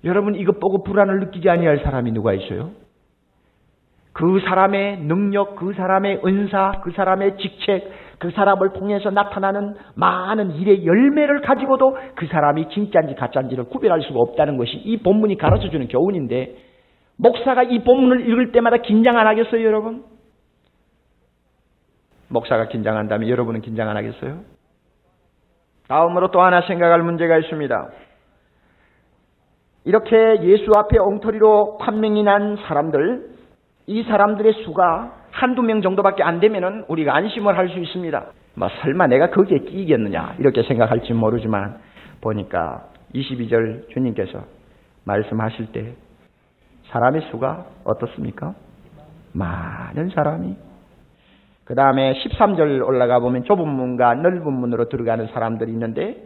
[0.05, 2.70] 여러분 이것 보고 불안을 느끼지 아니할 사람이 누가 있어요?
[4.12, 10.84] 그 사람의 능력, 그 사람의 은사, 그 사람의 직책, 그 사람을 통해서 나타나는 많은 일의
[10.84, 16.57] 열매를 가지고도 그 사람이 진짜인지 가짜인지를 구별할 수가 없다는 것이 이 본문이 가르쳐 주는 교훈인데
[17.16, 20.05] 목사가 이 본문을 읽을 때마다 긴장 안 하겠어요, 여러분?
[22.28, 24.41] 목사가 긴장한다면 여러분은 긴장 안 하겠어요?
[25.91, 27.88] 다음으로 또 하나 생각할 문제가 있습니다.
[29.84, 33.28] 이렇게 예수 앞에 엉터리로 판명이 난 사람들,
[33.88, 38.24] 이 사람들의 수가 한두 명 정도밖에 안 되면은 우리가 안심을 할 수 있습니다.
[38.55, 41.78] 뭐 설마 내가 거기에 끼겠느냐 이렇게 생각할지 모르지만
[42.20, 42.84] 보니까
[43.14, 44.45] 22절 주님께서
[45.05, 45.95] 말씀하실 때
[46.91, 48.55] 사람의 수가 어떻습니까?
[49.32, 50.57] 많은 사람이
[51.71, 56.16] 그 다음에 13절 올라가 보면 좁은 문과 넓은 문으로 들어가는 사람들이 있는데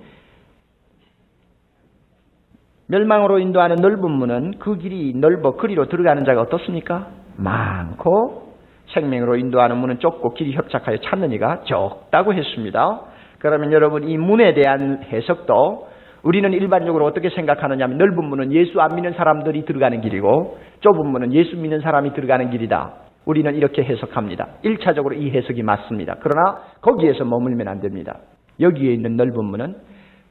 [2.87, 7.09] 멸망으로 인도하는 넓은 문은 그 길이 넓어 그리로 들어가는 자가 어떻습니까?
[7.37, 8.55] 많고
[8.95, 13.03] 생명으로 인도하는 문은 좁고 길이 협착하여 찾는 이가 적다고 했습니다.
[13.39, 15.89] 그러면 여러분 이 문에 대한 해석도
[16.23, 21.35] 우리는 일반적으로 어떻게 생각하느냐 하면 넓은 문은 예수 안 믿는 사람들이 들어가는 길이고 좁은 문은
[21.35, 23.04] 예수 믿는 사람이 들어가는 길이다.
[23.25, 24.49] 우리는 이렇게 해석합니다.
[24.64, 26.16] 1차적으로 이 해석이 맞습니다.
[26.20, 28.18] 그러나 거기에서 머물면 안 됩니다.
[28.61, 29.77] 여기에 있는 넓은 문은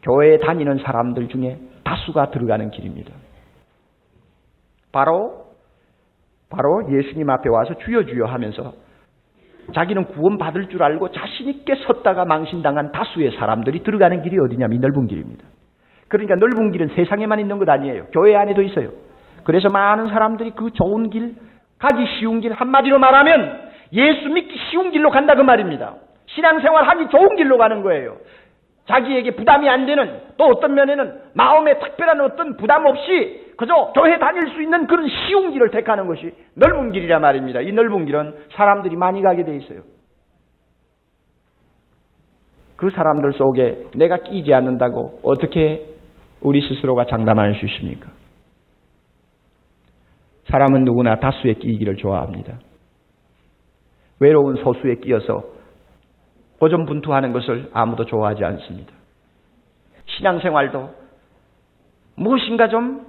[0.03, 3.13] 교회에 다니는 사람들 중에 다수가 들어가는 길입니다.
[4.91, 5.43] 바로
[6.49, 8.73] 바로 예수님 앞에 와서 주여 주여 하면서
[9.73, 15.07] 자기는 구원 받을 줄 알고 자신 있게 섰다가 망신당한 다수의 사람들이 들어가는 길이 어디냐면 넓은
[15.07, 15.45] 길입니다.
[16.09, 18.05] 그러니까 넓은 길은 세상에만 있는 것 아니에요.
[18.11, 18.91] 교회 안에도 있어요.
[19.45, 21.35] 그래서 많은 사람들이 그 좋은 길,
[21.83, 23.61] 가기 쉬운 길 한마디로 말하면
[23.91, 25.95] 예수 믿기 쉬운 길로 간다 그 말입니다.
[26.27, 28.17] 신앙생활 하기 좋은 길로 가는 거예요.
[28.85, 34.49] 자기에게 부담이 안 되는 또 어떤 면에는 마음에 특별한 어떤 부담 없이 그저 교회 다닐
[34.53, 37.59] 수 있는 그런 쉬운 길을 택하는 것이 넓은 길이라 말입니다.
[37.59, 39.81] 이 넓은 길은 사람들이 많이 가게 돼 있어요.
[42.77, 45.85] 그 사람들 속에 내가 끼지 않는다고 어떻게
[46.41, 48.09] 우리 스스로가 장담할 수 있습니까?
[50.53, 52.59] 사람은 누구나 다수에 끼기를 좋아합니다.
[54.19, 55.45] 외로운 소수에 끼어서
[56.59, 58.93] 고전분투하는 것을 아무도 좋아하지 않습니다.
[60.05, 60.91] 신앙생활도
[62.17, 63.03] 무엇인가 좀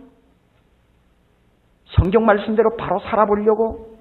[1.85, 3.95] 성경 말씀대로 바로 살아보려고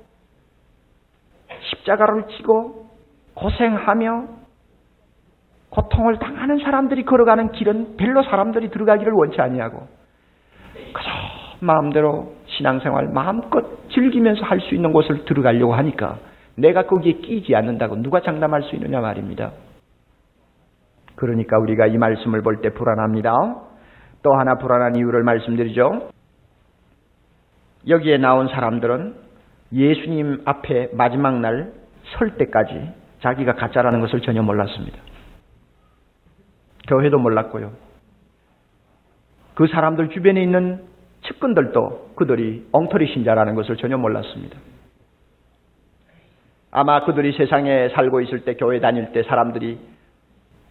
[1.69, 2.87] 십자가를 지고
[3.33, 4.27] 고생하며
[5.69, 9.85] 고통을 당하는 사람들이 걸어가는 길은 별로 사람들이 들어가기를 원치 아니하고
[10.93, 11.09] 그저
[11.59, 16.17] 마음대로 신앙생활 마음껏 즐기면서 할 수 있는 곳을 들어가려고 하니까
[16.55, 19.51] 내가 거기에 끼지 않는다고 누가 장담할 수 있느냐 말입니다.
[21.15, 23.31] 그러니까 우리가 이 말씀을 볼 때 불안합니다.
[24.21, 26.09] 또 하나 불안한 이유를 말씀드리죠.
[27.87, 29.15] 여기에 나온 사람들은
[29.73, 31.73] 예수님 앞에 마지막 날
[32.17, 32.91] 설 때까지
[33.21, 34.97] 자기가 가짜라는 것을 전혀 몰랐습니다.
[36.87, 37.71] 교회도 몰랐고요.
[39.55, 40.83] 그 사람들 주변에 있는
[41.23, 44.57] 측근들도 그들이 엉터리 신자라는 것을 전혀 몰랐습니다.
[46.71, 49.77] 아마 그들이 세상에 살고 있을 때 교회 다닐 때 사람들이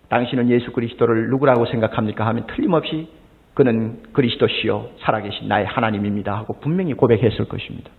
[0.08, 3.08] 당신은 예수 그리스도를 누구라고 생각합니까 하면 틀림없이
[3.54, 7.90] 그는 그리스도시요 살아계신 나의 하나님입니다 하고 분명히 고백했을 것입니다.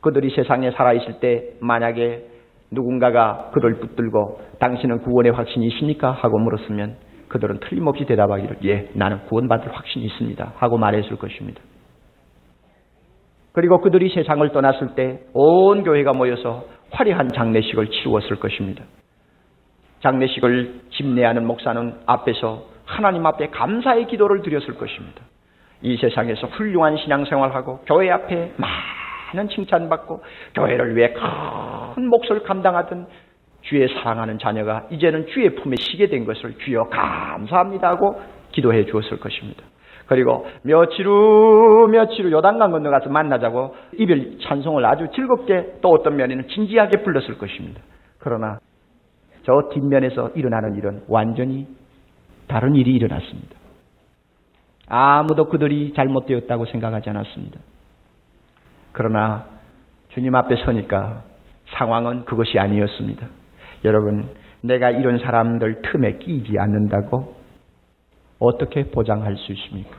[0.00, 2.26] 그들이 세상에 살아있을 때 만약에
[2.70, 6.12] 누군가가 그를 붙들고 당신은 구원의 확신이 있습니까?
[6.12, 6.96] 하고 물었으면
[7.36, 10.52] 그들은 틀림없이 대답하기를 예, 나는 구원받을 확신이 있습니다.
[10.56, 11.60] 하고 말했을 것입니다.
[13.52, 18.84] 그리고 그들이 세상을 떠났을 때 온 교회가 모여서 화려한 장례식을 치루었을 것입니다.
[20.00, 25.20] 장례식을 집례하는 목사는 앞에서 하나님 앞에 감사의 기도를 드렸을 것입니다.
[25.82, 30.22] 이 세상에서 훌륭한 신앙생활하고 교회 앞에 많은 칭찬받고
[30.54, 31.12] 교회를 위해
[31.94, 33.06] 큰 몫을 감당하던
[33.68, 38.20] 주의 사랑하는 자녀가 이제는 주의 품에 쉬게 된 것을 주여 감사합니다 하고
[38.52, 39.62] 기도해 주었을 것입니다.
[40.06, 46.46] 그리고 며칠 후 며칠 후 요단강 건너가서 만나자고 이별 찬송을 아주 즐겁게 또 어떤 면에는
[46.48, 47.80] 진지하게 불렀을 것입니다.
[48.18, 48.58] 그러나
[49.42, 51.66] 저 뒷면에서 일어나는 일은 완전히
[52.46, 53.56] 다른 일이 일어났습니다.
[54.88, 57.58] 아무도 그들이 잘못되었다고 생각하지 않았습니다.
[58.92, 59.44] 그러나
[60.10, 61.24] 주님 앞에 서니까
[61.70, 63.26] 상황은 그것이 아니었습니다.
[63.86, 64.28] 여러분,
[64.62, 67.36] 내가 이런 사람들 틈에 끼지 않는다고
[68.40, 69.96] 어떻게 보장할 수 있습니까?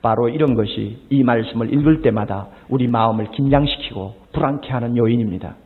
[0.00, 5.56] 바로 이런 것이 이 말씀을 읽을 때마다 우리 마음을 긴장시키고 불안케 하는 요인입니다.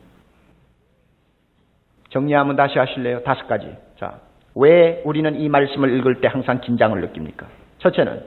[2.09, 3.21] 정리하면 다시 하실래요?
[3.23, 3.67] 다섯 가지.
[3.97, 4.19] 자,
[4.55, 7.47] 왜 우리는 이 말씀을 읽을 때 항상 긴장을 느낍니까?
[7.77, 8.23] 첫째는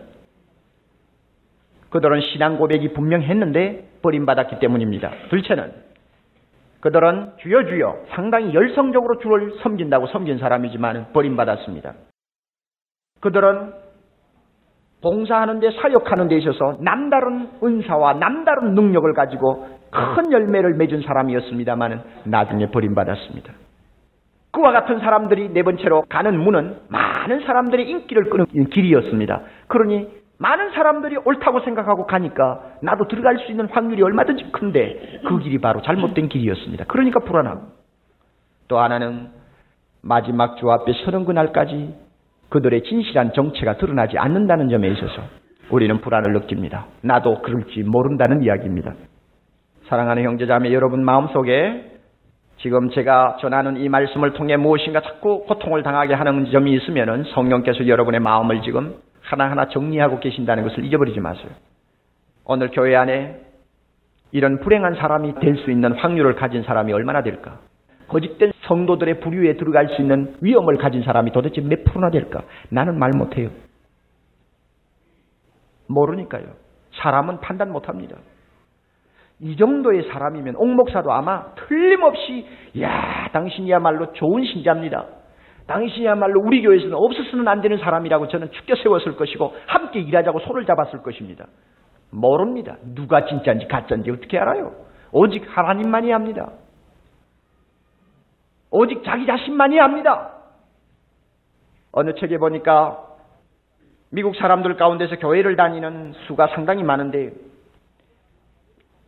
[1.91, 5.11] 그들은 신앙 고백이 분명했는데 버림받았기 때문입니다.
[5.31, 5.88] 둘째는
[6.81, 11.95] 그들은 주여 주여 상당히 열성적으로 주를 섬긴다고 섬긴 사람이지만 버림받았습니다.
[13.21, 13.73] 그들은
[15.03, 22.71] 봉사하는 데 사역하는 데 있어서 남다른 은사와 남다른 능력을 가지고 큰 열매를 맺은 사람이었습니다만 나중에
[22.71, 23.53] 버림받았습니다.
[24.51, 29.43] 그와 같은 사람들이 네 번째로 가는 문은 많은 사람들의 인기를 끄는 길이었습니다.
[29.69, 30.09] 그러니
[30.39, 35.83] 많은 사람들이 옳다고 생각하고 가니까 나도 들어갈 수 있는 확률이 얼마든지 큰데 그 길이 바로
[35.83, 36.85] 잘못된 길이었습니다.
[36.87, 37.63] 그러니까 불안하고
[38.69, 39.31] 또 하나는
[40.01, 41.95] 마지막 주 앞에 서는 그날까지
[42.51, 45.23] 그들의 진실한 정체가 드러나지 않는다는 점에 있어서
[45.71, 46.87] 우리는 불안을 느낍니다.
[47.03, 48.95] 나도 그럴지 모른다는 이야기입니다.
[49.89, 51.99] 사랑하는 형제자매 여러분 마음속에
[52.59, 58.21] 지금 제가 전하는 이 말씀을 통해 무엇인가 자꾸 고통을 당하게 하는 점이 있으면 성령께서 여러분의
[58.21, 58.97] 마음을 지금
[59.29, 61.51] 하나하나 정리하고 계신다는 것을 잊어버리지 마세요.
[62.47, 63.41] 오늘 교회 안에
[64.33, 67.59] 이런 불행한 사람이 될 수 있는 확률을 가진 사람이 얼마나 될까?
[68.09, 72.43] 거짓된 성도들의 부류에 들어갈 수 있는 위험을 가진 사람이 도대체 몇 프로나 될까?
[72.71, 73.51] 나는 말 못해요.
[75.89, 76.45] 모르니까요.
[76.95, 78.17] 사람은 판단 못합니다.
[79.41, 82.47] 이 정도의 사람이면 옥목사도 아마 틀림없이
[82.81, 85.05] 야 당신이야말로 좋은 신자입니다.
[85.69, 91.03] 당신이야말로 우리 교회에서는 없었으면 안 되는 사람이라고 저는 축겨 세웠을 것이고 함께 일하자고 손을 잡았을
[91.03, 91.47] 것입니다.
[92.11, 92.77] 모릅니다.
[92.95, 94.73] 누가 진짜인지 가짜인지 어떻게 알아요?
[95.13, 96.51] 오직 하나님만이 합니다.
[98.71, 100.33] 오직 자기 자신만이 합니다.
[101.93, 103.05] 어느 책에 보니까
[104.11, 107.33] 미국 사람들 가운데서 교회를 다니는 수가 상당히 많은데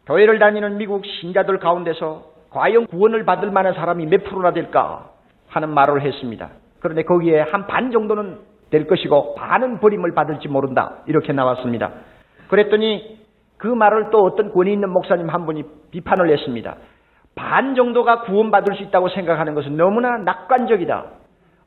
[0.07, 5.11] 교회를 다니는 미국 신자들 가운데서 과연 구원을 받을 만한 사람이 몇 프로나 될까
[5.51, 6.51] 하는 말을 했습니다.
[6.81, 8.39] 그런데 거기에 한 반 정도는
[8.71, 10.99] 될 것이고 반은 버림을 받을지 모른다.
[11.07, 11.91] 이렇게 나왔습니다.
[12.49, 13.19] 그랬더니
[13.59, 16.77] 그 말을 또 어떤 권위 있는 목사님 한 분이 비판을 했습니다.
[17.35, 21.05] 반 정도가 구원받을 수 있다고 생각하는 것은 너무나 낙관적이다.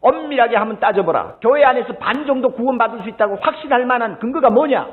[0.01, 1.37] 엄밀하게 한번 따져보라.
[1.41, 4.87] 교회 안에서 반 정도 구원받을 수 있다고 확신할 만한 근거가 뭐냐?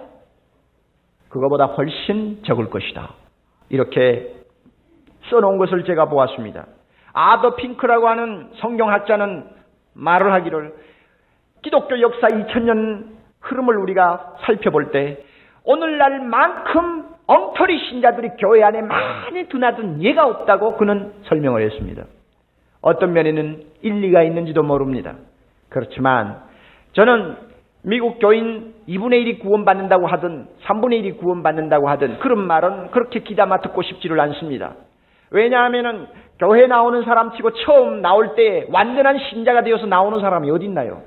[1.28, 3.10] 그거보다 훨씬 적을 것이다.
[3.68, 4.34] 이렇게
[5.30, 6.66] 써놓은 것을 제가 보았습니다.
[7.12, 9.44] 아더 핑크라고 하는 성경학자는
[9.94, 10.74] 말을 하기를
[11.62, 13.06] 기독교 역사 2000년
[13.40, 15.24] 흐름을 우리가 살펴볼 때
[15.64, 22.04] 오늘날만큼 엉터리 신자들이 교회 안에 많이 드나든 예가 없다고 그는 설명을 했습니다.
[22.80, 25.14] 어떤 면에는 일리가 있는지도 모릅니다.
[25.68, 26.42] 그렇지만
[26.92, 27.36] 저는
[27.82, 33.82] 미국 교인 2분의 1이 구원받는다고 하든 3분의 1이 구원받는다고 하든 그런 말은 그렇게 기다마 듣고
[33.82, 34.74] 싶지를 않습니다.
[35.30, 36.06] 왜냐하면은
[36.38, 41.02] 교회 나오는 사람 치고 처음 나올 때 완전한 신자가 되어서 나오는 사람이 어디 있나요?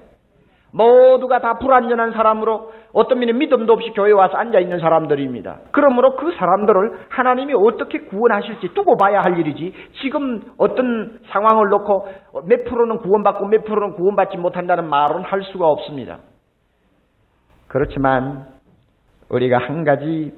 [0.73, 5.59] 모두가 다 불완전한 사람으로 어떤 면에 믿음도 없이 교회에 와서 앉아 있는 사람들입니다.
[5.71, 12.07] 그러므로 그 사람들을 하나님이 어떻게 구원하실지 두고 봐야 할 일이지 지금 어떤 상황을 놓고
[12.47, 16.19] 몇 프로는 구원받고 몇 프로는 구원받지 못한다는 말은 할 수가 없습니다.
[17.67, 18.47] 그렇지만
[19.29, 20.33] 우리가 한 가지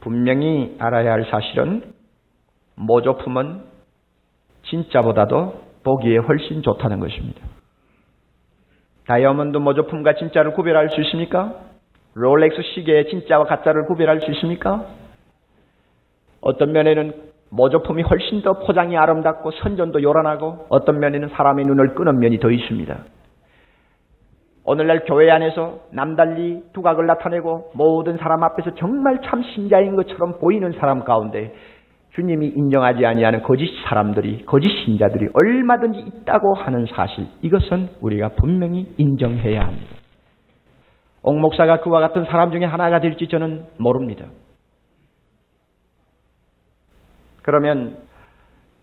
[0.00, 1.97] 분명히 알아야 할 사실은
[2.78, 3.62] 모조품은
[4.62, 7.40] 진짜보다도 보기에 훨씬 좋다는 것입니다.
[9.06, 11.54] 다이아몬드 모조품과 진짜를 구별할 수 있습니까?
[12.14, 14.84] 롤렉스 시계의 진짜와 가짜를 구별할 수 있습니까?
[16.40, 17.14] 어떤 면에는
[17.50, 22.96] 모조품이 훨씬 더 포장이 아름답고 선전도 요란하고 어떤 면에는 사람의 눈을 끄는 면이 더 있습니다.
[24.64, 31.04] 오늘날 교회 안에서 남달리 두각을 나타내고 모든 사람 앞에서 정말 참 신자인 것처럼 보이는 사람
[31.04, 31.54] 가운데
[32.18, 39.64] 주님이 인정하지 아니하는 거짓 사람들이 거짓 신자들이 얼마든지 있다고 하는 사실 이것은 우리가 분명히 인정해야
[39.64, 39.86] 합니다.
[41.22, 44.26] 옥 목사가 그와 같은 사람 중에 하나가 될지 저는 모릅니다.
[47.42, 47.98] 그러면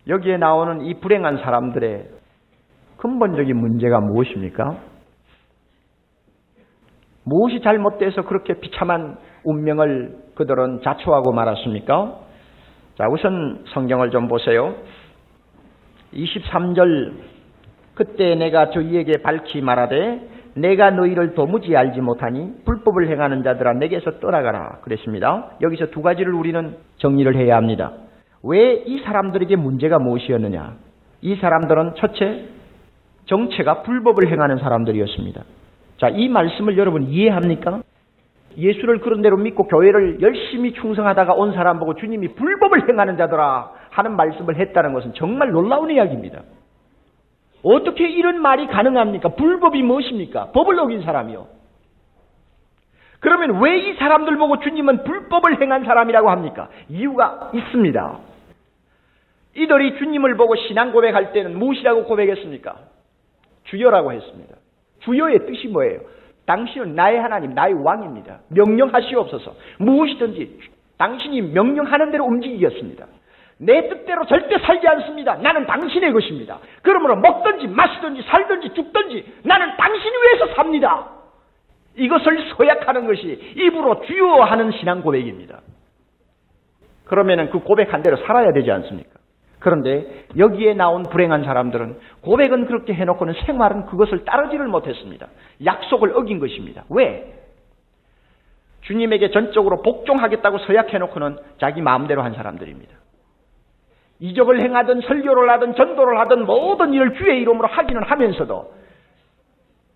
[0.08, 2.06] 여기에 나오는 이 불행한 사람들의
[2.96, 4.78] 근본적인 문제가 무엇입니까?
[7.26, 12.25] 무엇이 잘못돼서 그렇게 비참한 운명을 그들은 자초하고 말았습니까?
[12.98, 14.76] 자, 우선 성경을 좀 보세요.
[16.14, 17.12] 23절
[17.94, 24.80] 그때 내가 저희에게 밝히 말하되 내가 너희를 도무지 알지 못하니 불법을 행하는 자들아 내게서 떠나가라
[24.82, 25.52] 그랬습니다.
[25.62, 27.92] 여기서 두 가지를 우리는 정리를 해야 합니다.
[28.44, 30.76] 왜 이 사람들에게 문제가 무엇이었느냐?
[31.22, 32.46] 이 사람들은 첫째
[33.26, 35.44] 정체가 불법을 행하는 사람들이었습니다.
[35.98, 37.82] 자, 이 말씀을 여러분 이해합니까?
[38.58, 44.16] 예수를 그런 대로 믿고 교회를 열심히 충성하다가 온 사람 보고 주님이 불법을 행하는 자더라 하는
[44.16, 46.42] 말씀을 했다는 것은 정말 놀라운 이야기입니다.
[47.64, 49.30] 어떻게 이런 말이 가능합니까?
[49.30, 50.52] 불법이 무엇입니까?
[50.52, 51.48] 법을 어긴 사람이요.
[53.20, 56.70] 그러면 왜 이 사람들 보고 주님은 불법을 행한 사람이라고 합니까?
[56.90, 58.20] 이유가 있습니다.
[59.56, 62.76] 이들이 주님을 보고 신앙 고백할 때는 무엇이라고 고백했습니까?
[63.64, 64.56] 주여라고 했습니다.
[65.00, 66.02] 주여의 뜻이 뭐예요?
[66.46, 68.40] 당신은 나의 하나님, 나의 왕입니다.
[68.50, 69.54] 명령하시옵소서.
[69.80, 70.60] 무엇이든지
[70.98, 73.06] 당신이 명령하는 대로 움직이겠습니다.
[73.58, 75.36] 내 뜻대로 절대 살지 않습니다.
[75.36, 76.60] 나는 당신의 것입니다.
[76.82, 81.10] 그러므로 먹든지 마시든지 살든지 죽든지 나는 당신 위해서 삽니다.
[81.96, 85.62] 이것을 소약하는 것이 입으로 주여 하는 신앙 고백입니다.
[87.06, 89.15] 그러면은 그 고백한 대로 살아야 되지 않습니까?
[89.66, 95.26] 그런데 여기에 나온 불행한 사람들은 고백은 그렇게 해놓고는 생활은 그것을 따르지를 못했습니다.
[95.66, 96.84] 약속을 어긴 것입니다.
[96.92, 97.34] 왜?
[98.82, 102.94] 주님에게 전적으로 복종하겠다고 서약해놓고는 자기 마음대로 한 사람들입니다.
[104.20, 108.72] 이적을 행하든 설교를 하든 전도를 하든 모든 일을 주의 이름으로 하기는 하면서도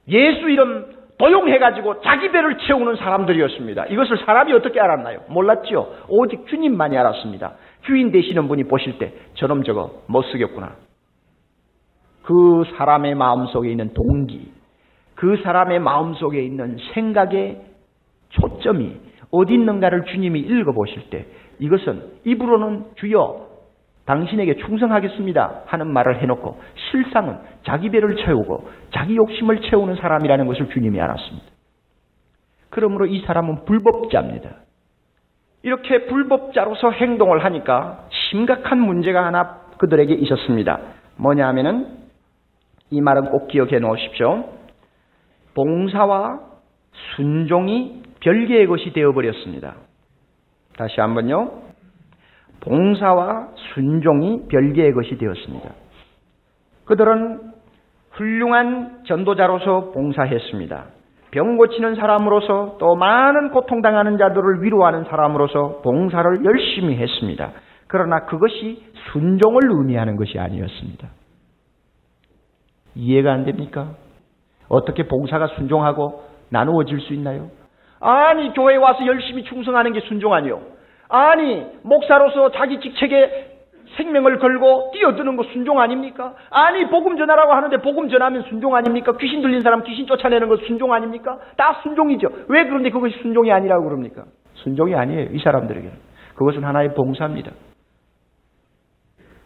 [0.08, 3.86] 예수 이름 도용해가지고 자기 배를 채우는 사람들이었습니다.
[3.86, 5.26] 이것을 사람이 어떻게 알았나요?
[5.28, 6.06] 몰랐지요.
[6.08, 7.54] 오직 주님만이 알았습니다.
[7.90, 10.76] 주인 되시는 분이 보실 때 저놈 저거 못 쓰겠구나.
[12.22, 14.52] 그 사람의 마음속에 있는 동기,
[15.16, 17.60] 그 사람의 마음속에 있는 생각의
[18.30, 18.96] 초점이
[19.32, 21.26] 어디 있는가를 주님이 읽어보실 때
[21.58, 23.48] 이것은 입으로는 주여
[24.06, 26.60] 당신에게 충성하겠습니다 하는 말을 해놓고
[26.92, 31.48] 실상은 자기 배를 채우고 자기 욕심을 채우는 사람이라는 것을 주님이 알았습니다.
[32.70, 34.69] 그러므로 이 사람은 불법자입니다.
[35.64, 40.80] 이렇게 불법자로서 행동을 하니까 심각한 문제가 하나 그들에게 있었습니다.
[41.18, 41.98] 뭐냐 하면은
[42.92, 44.50] 이 말은 꼭 기억해 놓으십시오.
[45.54, 46.40] 봉사와
[47.16, 49.76] 순종이 별개의 것이 되어버렸습니다.
[50.78, 51.70] 다시 한번요.
[52.62, 55.70] 봉사와 순종이 별개의 것이 되었습니다.
[56.86, 57.52] 그들은
[58.12, 60.86] 훌륭한 전도자로서 봉사했습니다.
[61.32, 67.52] 병 고치는 사람으로서 또 많은 고통당하는 자들을 위로하는 사람으로서 봉사를 열심히 했습니다.
[67.88, 71.08] 그러나 그것이 순종을 의미하는 것이 아니었습니다.
[72.96, 73.92] 이해가 안 됩니까?
[74.68, 77.50] 어떻게 봉사가 순종하고 나누어질 수 있나요?
[78.00, 80.62] 아니, 교회 와서 열심히 충성하는 게 순종 아니요.
[81.10, 83.59] 아니, 목사로서 자기 직책에
[83.98, 86.36] 생명을 걸고 뛰어드는 거 순종 아닙니까?
[86.52, 89.14] 아니 복음 전하라고 하는데 복음 전하면 순종 아닙니까?
[89.20, 91.38] 귀신 들린 사람 귀신 쫓아내는 거 순종 아닙니까?
[91.58, 92.30] 다 순종이죠.
[92.48, 94.26] 왜 그런데 그것이 순종이 아니라고 그럽니까?
[94.56, 95.30] 순종이 아니에요.
[95.32, 95.98] 이 사람들에게는.
[96.36, 97.52] 그것은 하나의 봉사입니다.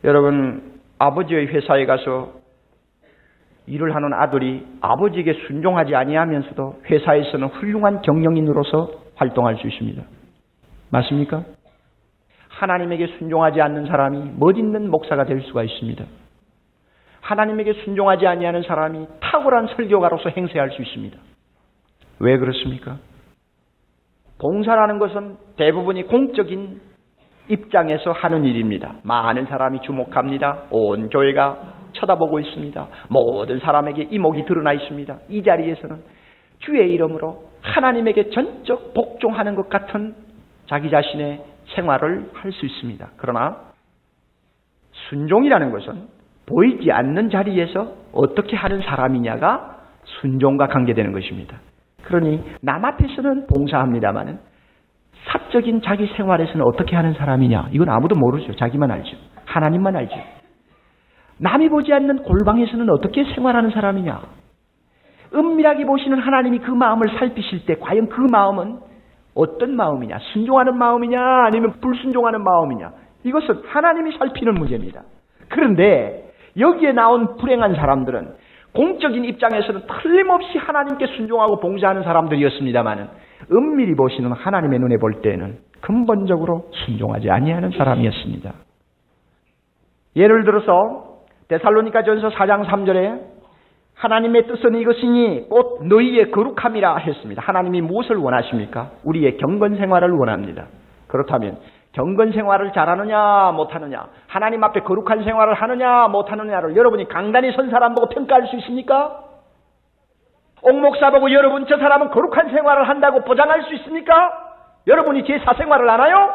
[0.04, 2.34] 여러분 아버지의 회사에 가서
[3.66, 10.04] 일을 하는 아들이 아버지에게 순종하지 아니하면서도 회사에서는 훌륭한 경영인으로서 활동할 수 있습니다.
[10.92, 11.44] 맞습니까?
[12.60, 16.06] 하나님에게 순종하지 않는 사람이 멋있는 목사가 될 수가 있습니다.
[17.22, 21.18] 하나님에게 순종하지 아니하는 사람이 탁월한 설교가로서 행세할 수 있습니다.
[22.20, 22.98] 왜 그렇습니까?
[24.40, 26.82] 봉사라는 것은 대부분이 공적인
[27.48, 28.96] 입장에서 하는 일입니다.
[29.04, 30.64] 많은 사람이 주목합니다.
[30.70, 32.88] 온 교회가 쳐다보고 있습니다.
[33.10, 35.20] 모든 사람에게 이목이 드러나 있습니다.
[35.30, 36.04] 이 자리에서는
[36.60, 40.16] 주의 이름으로 하나님에게 전적 복종하는 것 같은
[40.68, 43.10] 자기 자신의 생활을 할 수 있습니다.
[43.18, 43.58] 그러나
[45.10, 46.08] 순종이라는 것은
[46.46, 51.58] 보이지 않는 자리에서 어떻게 하는 사람이냐가 순종과 관계되는 것입니다.
[52.04, 54.40] 그러니 남 앞에서는 봉사합니다만은
[55.26, 58.56] 사적인 자기 생활에서는 어떻게 하는 사람이냐 이건 아무도 모르죠.
[58.56, 59.16] 자기만 알죠.
[59.46, 60.16] 하나님만 알죠.
[61.38, 64.22] 남이 보지 않는 골방에서는 어떻게 생활하는 사람이냐.
[65.34, 68.80] 은밀하게 보시는 하나님이 그 마음을 살피실 때 과연 그 마음은
[69.36, 70.20] 어떤 마음이냐?
[70.34, 71.20] 순종하는 마음이냐?
[71.46, 72.92] 아니면 불순종하는 마음이냐?
[73.24, 75.02] 이것은 하나님이 살피는 문제입니다.
[75.50, 78.34] 그런데 여기에 나온 불행한 사람들은
[78.74, 83.08] 공적인 입장에서는 틀림없이 하나님께 순종하고 봉사하는 사람들이었습니다만은
[83.52, 88.54] 은밀히 보시는 하나님의 눈에 볼 때는 근본적으로 순종하지 아니하는 사람이었습니다.
[90.16, 91.18] 예를 들어서
[91.50, 93.33] 데살로니가 전서 4장 3절에
[94.04, 97.42] 하나님의 뜻은 이것이니 곧 너희의 거룩함이라 했습니다.
[97.42, 98.92] 하나님이 무엇을 원하십니까?
[99.06, 100.66] 우리의 경건 생활을 원합니다.
[101.08, 101.58] 그렇다면
[101.94, 108.10] 경건 생활을 잘하느냐 못하느냐 하나님 앞에 거룩한 생활을 하느냐 못하느냐를 여러분이 강단이 선 사람 보고
[108.10, 109.22] 평가할 수 있습니까?
[110.62, 114.32] 옥목사 보고 여러분 저 사람은 거룩한 생활을 한다고 보장할 수 있습니까?
[114.86, 116.34] 여러분이 제 사생활을 아나요?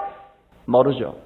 [0.66, 1.16] 모르죠.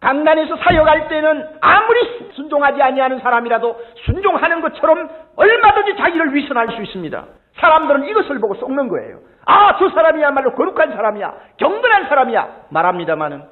[0.00, 7.24] 강단에서 사역할 때는 아무리 순종하지 아니하는 사람이라도 순종하는 것처럼 얼마든지 자기를 위선할 수 있습니다.
[7.54, 9.20] 사람들은 이것을 보고 썩는 거예요.
[9.46, 11.34] 아, 저 사람이야말로 거룩한 사람이야.
[11.56, 12.66] 경건한 사람이야.
[12.70, 13.44] 말합니다마는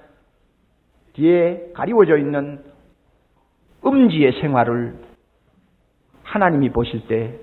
[1.15, 2.63] 뒤에 가리워져 있는
[3.87, 4.95] 음지의 생활을
[6.25, 7.39] 하나님이 보실 때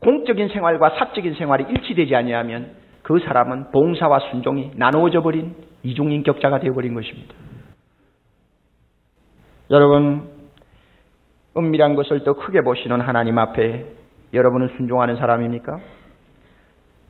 [0.00, 7.34] 공적인 생활과 사적인 생활이 일치되지 아니하면 그 사람은 봉사와 순종이 나누어져 버린 이중인격자가 되어버린 것입니다.
[9.70, 10.28] 여러분,
[11.56, 13.86] 은밀한 것을 더 크게 보시는 하나님 앞에
[14.32, 15.78] 여러분은 순종하는 사람입니까?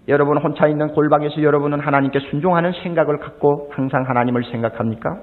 [0.08, 5.18] 여러분 혼자 있는 골방에서 여러분은 하나님께 순종하는 생각을 갖고 항상 하나님을 생각합니까?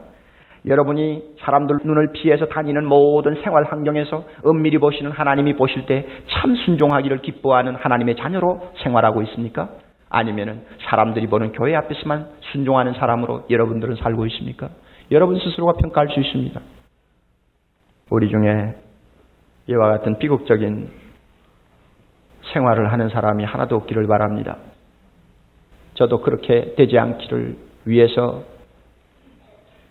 [0.65, 7.21] 여러분이 사람들 눈을 피해서 다니는 모든 생활 환경에서 은밀히 보시는 하나님이 보실 때 참 순종하기를
[7.21, 9.69] 기뻐하는 하나님의 자녀로 생활하고 있습니까?
[10.09, 14.69] 아니면은 사람들이 보는 교회 앞에서만 순종하는 사람으로 여러분들은 살고 있습니까?
[15.11, 16.59] 여러분 스스로가 평가할 수 있습니다.
[18.13, 18.75] 우리 중에
[19.65, 20.87] 이와 같은 비극적인
[22.53, 24.57] 생활을 하는 사람이 하나도 없기를 바랍니다.
[25.95, 28.43] 저도 그렇게 되지 않기를 위해서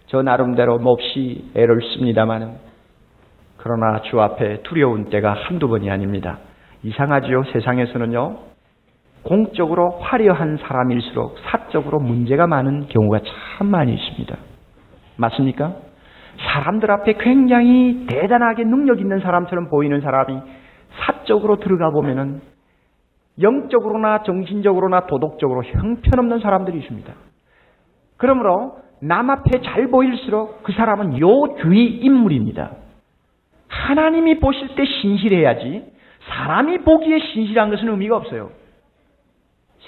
[0.07, 2.59] 저 나름대로 몹시 애를 씁니다마는
[3.57, 6.39] 그러나 주 앞에 두려운 때가 한두 번이 아닙니다.
[6.85, 7.43] 이상하지요?
[7.53, 8.39] 세상에서는요.
[9.25, 13.19] 공적으로 화려한 사람일수록 사적으로 문제가 많은 경우가
[13.59, 14.37] 참 많이 있습니다.
[15.17, 15.75] 맞습니까?
[16.39, 20.39] 사람들 앞에 굉장히 대단하게 능력 있는 사람처럼 보이는 사람이
[21.01, 22.41] 사적으로 들어가 보면은
[23.41, 27.13] 영적으로나 정신적으로나 도덕적으로 형편없는 사람들이 있습니다.
[28.17, 32.73] 그러므로 남 앞에 잘 보일수록 그 사람은 요주의 인물입니다.
[33.69, 35.85] 하나님이 보실 때 신실해야지
[36.29, 38.51] 사람이 보기에 신실한 것은 의미가 없어요.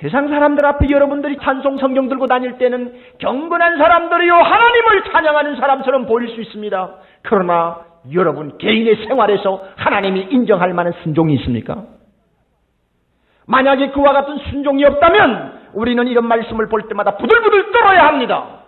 [0.01, 6.28] 세상 사람들 앞에 여러분들이 찬송 성경 들고 다닐 때는 경건한 사람들이요 하나님을 찬양하는 사람처럼 보일
[6.28, 6.95] 수 있습니다.
[7.22, 11.84] 그러나 여러분 개인의 생활에서 하나님이 인정할 만한 순종이 있습니까?
[13.47, 18.62] 만약에 그와 같은 순종이 없다면 우리는 이런 말씀을 볼 때마다 부들부들 떨어야 합니다.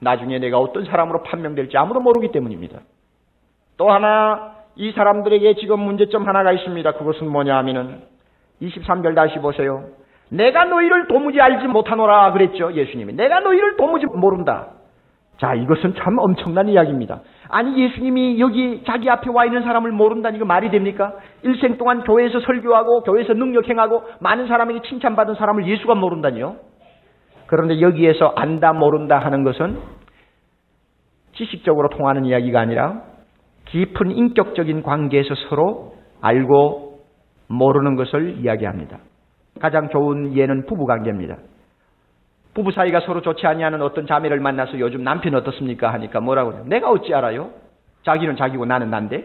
[0.00, 2.80] 나중에 내가 어떤 사람으로 판명될지 아무도 모르기 때문입니다.
[3.76, 6.92] 또 하나 이 사람들에게 지금 문제점 하나가 있습니다.
[6.92, 8.02] 그것은 뭐냐 하면은
[8.60, 9.84] 23절 다시 보세요.
[10.30, 12.72] 내가 너희를 도무지 알지 못하노라 그랬죠.
[12.72, 13.14] 예수님이.
[13.14, 14.68] 내가 너희를 도무지 모른다.
[15.38, 17.20] 자, 이것은 참 엄청난 이야기입니다.
[17.48, 21.14] 아니, 예수님이 여기 자기 앞에 와 있는 사람을 모른다니 이거 말이 됩니까?
[21.42, 26.56] 일생 동안 교회에서 설교하고 교회에서 능력 행하고 많은 사람에게 칭찬받은 사람을 예수가 모른다니요?
[27.46, 29.78] 그런데 여기에서 안다 모른다 하는 것은
[31.34, 33.02] 지식적으로 통하는 이야기가 아니라
[33.66, 36.98] 깊은 인격적인 관계에서 서로 알고
[37.46, 38.98] 모르는 것을 이야기합니다.
[39.58, 41.36] 가장 좋은 예는 부부 관계입니다.
[42.54, 46.64] 부부 사이가 서로 좋지 아니하는 어떤 자매를 만나서 요즘 남편 어떻습니까 하니까 뭐라고 해요?
[46.66, 47.50] 내가 어찌 알아요?
[48.04, 49.24] 자기는 자기고 나는 난데.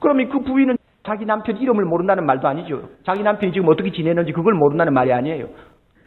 [0.00, 2.88] 그러면 그 부인은 자기 남편 이름을 모른다는 말도 아니죠.
[3.04, 5.46] 자기 남편이 지금 어떻게 지내는지 그걸 모른다는 말이 아니에요.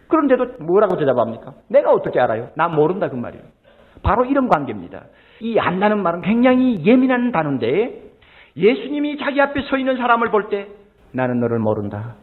[0.07, 1.53] 그런데도 뭐라고 대답합니까?
[1.69, 2.49] 내가 어떻게 알아요?
[2.55, 3.43] 나 모른다 그 말이에요.
[4.03, 5.03] 바로 이런 관계입니다.
[5.41, 8.01] 이 안다는 말은 굉장히 예민한 단어인데
[8.57, 10.67] 예수님이 자기 앞에 서 있는 사람을 볼 때
[11.13, 12.15] 나는 너를 모른다.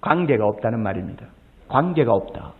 [0.00, 1.26] 관계가 없다는 말입니다.
[1.68, 2.52] 관계가 없다.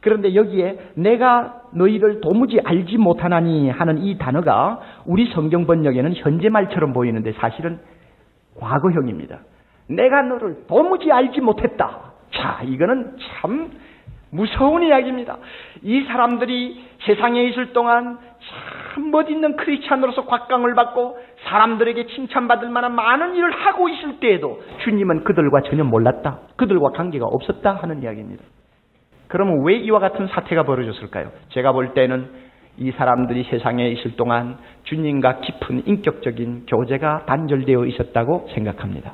[0.00, 6.92] 그런데 여기에 내가 너희를 도무지 알지 못하나니 하는 이 단어가 우리 성경 번역에는 현재 말처럼
[6.92, 7.78] 보이는데 사실은
[8.60, 9.40] 과거형입니다.
[9.88, 12.12] 내가 너를 도무지 알지 못했다.
[12.32, 13.70] 자, 이거는 참
[14.34, 15.38] 무서운 이야기입니다.
[15.82, 18.18] 이 사람들이 세상에 있을 동안
[18.94, 25.62] 참 멋있는 크리스찬으로서 곽강을 받고 사람들에게 칭찬받을 만한 많은 일을 하고 있을 때에도 주님은 그들과
[25.62, 26.40] 전혀 몰랐다.
[26.56, 28.42] 그들과 관계가 없었다 하는 이야기입니다.
[29.28, 31.30] 그러면 왜 이와 같은 사태가 벌어졌을까요?
[31.50, 32.30] 제가 볼 때는
[32.76, 39.12] 이 사람들이 세상에 있을 동안 주님과 깊은 인격적인 교제가 단절되어 있었다고 생각합니다.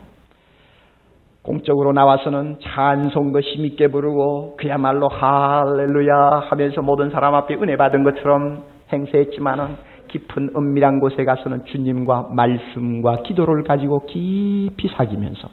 [1.43, 9.77] 공적으로 나와서는 찬송도 힘있게 부르고 그야말로 할렐루야 하면서 모든 사람 앞에 은혜 받은 것처럼 행세했지만은
[10.09, 15.49] 깊은 은밀한 곳에 가서는 주님과 말씀과 기도를 가지고 깊이 사귀면서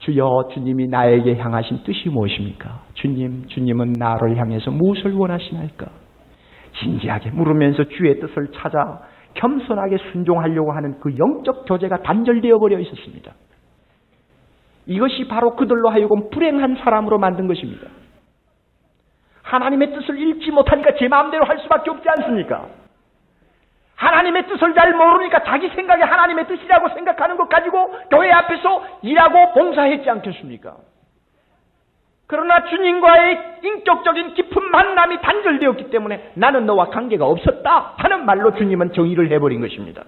[0.00, 2.82] 주여 주님이 나에게 향하신 뜻이 무엇입니까?
[2.94, 5.86] 주님, 주님은 나를 향해서 무엇을 원하시나이까?
[6.82, 9.00] 진지하게 물으면서 주의 뜻을 찾아
[9.34, 13.32] 겸손하게 순종하려고 하는 그 영적 교제가 단절되어 버려 있었습니다.
[14.86, 17.88] 이것이 바로 그들로 하여금 불행한 사람으로 만든 것입니다.
[19.42, 22.68] 하나님의 뜻을 읽지 못하니까 제 마음대로 할 수밖에 없지 않습니까?
[23.96, 30.08] 하나님의 뜻을 잘 모르니까 자기 생각이 하나님의 뜻이라고 생각하는 것 가지고 교회 앞에서 일하고 봉사했지
[30.08, 30.76] 않겠습니까?
[32.26, 39.30] 그러나 주님과의 인격적인 깊은 만남이 단절되었기 때문에 나는 너와 관계가 없었다 하는 말로 주님은 정의를
[39.32, 40.04] 해버린 것입니다.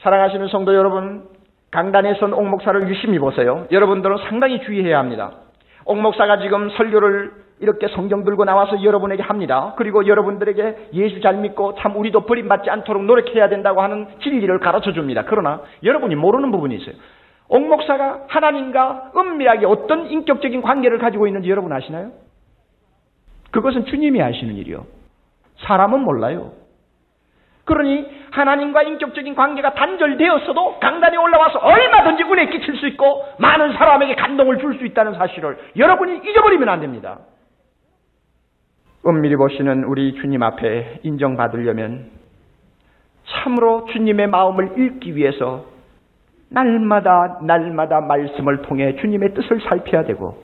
[0.00, 1.26] 사랑하시는 성도 여러분,
[1.70, 3.66] 강단에 선 옥목사를 유심히 보세요.
[3.70, 5.32] 여러분들은 상당히 주의해야 합니다.
[5.84, 9.74] 옥목사가 지금 설교를 이렇게 성경 들고 나와서 여러분에게 합니다.
[9.76, 15.24] 그리고 여러분들에게 예수 잘 믿고 참 우리도 버림받지 않도록 노력해야 된다고 하는 진리를 가르쳐 줍니다.
[15.26, 16.94] 그러나 여러분이 모르는 부분이 있어요.
[17.48, 22.12] 옥목사가 하나님과 은밀하게 어떤 인격적인 관계를 가지고 있는지 여러분 아시나요?
[23.50, 24.86] 그것은 주님이 아시는 일이요.
[25.58, 26.52] 사람은 몰라요.
[27.70, 34.58] 그러니 하나님과 인격적인 관계가 단절되었어도 강단에 올라와서 얼마든지 은혜 끼칠 수 있고 많은 사람에게 감동을
[34.58, 37.18] 줄 수 있다는 사실을 여러분이 잊어버리면 안 됩니다.
[39.06, 42.10] 은밀히 보시는 우리 주님 앞에 인정받으려면
[43.26, 45.66] 참으로 주님의 마음을 읽기 위해서
[46.48, 50.42] 날마다 날마다 말씀을 통해 주님의 뜻을 살펴야 되고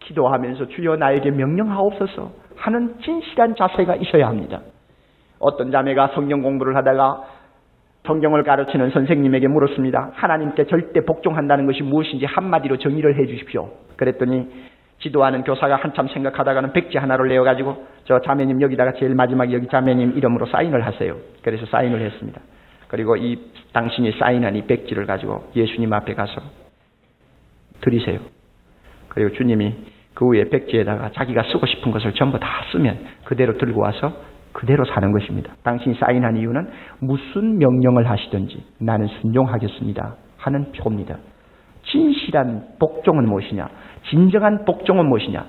[0.00, 4.60] 기도하면서 주여 나에게 명령하옵소서 하는 진실한 자세가 있어야 합니다.
[5.38, 7.24] 어떤 자매가 성경 공부를 하다가
[8.06, 10.12] 성경을 가르치는 선생님에게 물었습니다.
[10.14, 13.70] 하나님께 절대 복종한다는 것이 무엇인지 한마디로 정의를 해 주십시오.
[13.96, 14.48] 그랬더니
[15.00, 20.46] 지도하는 교사가 한참 생각하다가는 백지 하나를 내어가지고 저 자매님 여기다가 제일 마지막에 여기 자매님 이름으로
[20.46, 21.16] 사인을 하세요.
[21.42, 22.40] 그래서 사인을 했습니다.
[22.88, 23.38] 그리고 이
[23.72, 26.40] 당신이 사인한 이 백지를 가지고 예수님 앞에 가서
[27.82, 28.20] 드리세요.
[29.08, 29.74] 그리고 주님이
[30.14, 34.16] 그 후에 백지에다가 자기가 쓰고 싶은 것을 전부 다 쓰면 그대로 들고 와서
[34.52, 35.54] 그대로 사는 것입니다.
[35.62, 36.68] 당신이 사인한 이유는
[37.00, 40.16] 무슨 명령을 하시든지 나는 순종하겠습니다.
[40.38, 41.16] 하는 표입니다.
[41.84, 43.68] 진실한 복종은 무엇이냐?
[44.10, 45.44] 진정한 복종은 무엇이냐?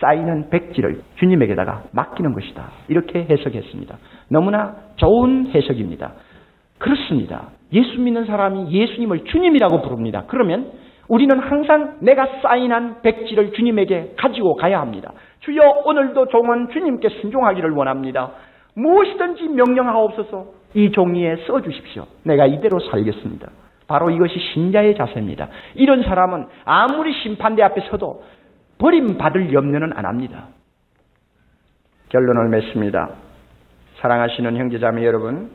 [0.00, 2.70] 쌓이는 백지를 주님에게다가 맡기는 것이다.
[2.88, 3.98] 이렇게 해석했습니다.
[4.28, 6.12] 너무나 좋은 해석입니다.
[6.78, 7.48] 그렇습니다.
[7.72, 10.24] 예수 믿는 사람이 예수님을 주님이라고 부릅니다.
[10.28, 10.70] 그러면
[11.08, 15.12] 우리는 항상 내가 사인한 백지를 주님에게 가지고 가야 합니다.
[15.40, 18.32] 주여 오늘도 종은 주님께 순종하기를 원합니다.
[18.74, 22.06] 무엇이든지 명령하옵소서 이 종이에 써주십시오.
[22.24, 23.48] 내가 이대로 살겠습니다.
[23.88, 25.48] 바로 이것이 신자의 자세입니다.
[25.74, 28.22] 이런 사람은 아무리 심판대 앞에 서도
[28.78, 30.48] 버림받을 염려는 안 합니다.
[32.10, 33.10] 결론을 맺습니다.
[33.96, 35.50] 사랑하시는 형제자매 여러분,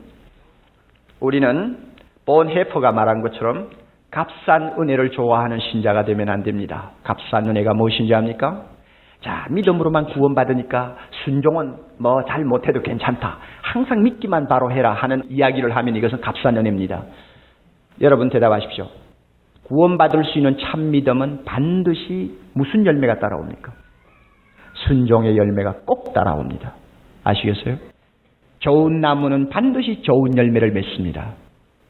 [1.20, 1.78] 우리는
[2.26, 3.70] 본 해퍼가 말한 것처럼
[4.14, 6.92] 값싼 은혜를 좋아하는 신자가 되면 안 됩니다.
[7.02, 8.66] 값싼 은혜가 무엇인지 압니까?
[9.22, 13.38] 자, 믿음으로만 구원받으니까 순종은 뭐 잘 못해도 괜찮다.
[13.62, 17.02] 항상 믿기만 바로 해라 하는 이야기를 하면 이것은 값싼 은혜입니다.
[18.02, 18.86] 여러분 대답하십시오.
[19.64, 23.72] 구원받을 수 있는 참 믿음은 반드시 무슨 열매가 따라옵니까?
[24.86, 26.74] 순종의 열매가 꼭 따라옵니다.
[27.24, 27.78] 아시겠어요?
[28.60, 31.32] 좋은 나무는 반드시 좋은 열매를 맺습니다.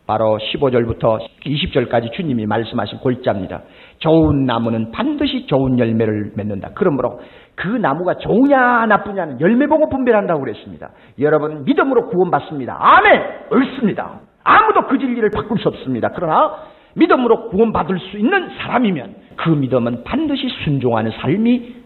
[0.06, 3.62] 바로 15절부터 20절까지 주님이 말씀하신 골자입니다.
[3.98, 6.70] 좋은 나무는 반드시 좋은 열매를 맺는다.
[6.74, 7.20] 그러므로
[7.54, 10.90] 그 나무가 좋으냐 나쁘냐는 열매 보고 분별한다고 그랬습니다.
[11.20, 12.76] 여러분 믿음으로 구원받습니다.
[12.78, 13.22] 아멘!
[13.50, 14.20] 옳습니다.
[14.42, 16.10] 아무도 그 진리를 바꿀 수 없습니다.
[16.14, 16.54] 그러나
[16.96, 21.76] 믿음으로 구원받을 수 있는 사람이면 그 믿음은 반드시 순종하는 삶이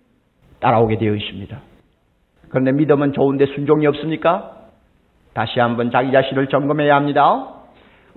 [0.60, 1.56] 따라오게 되어 있습니다.
[2.48, 4.56] 그런데 믿음은 좋은데 순종이 없습니까?
[5.34, 7.57] 다시 한번 자기 자신을 점검해야 합니다.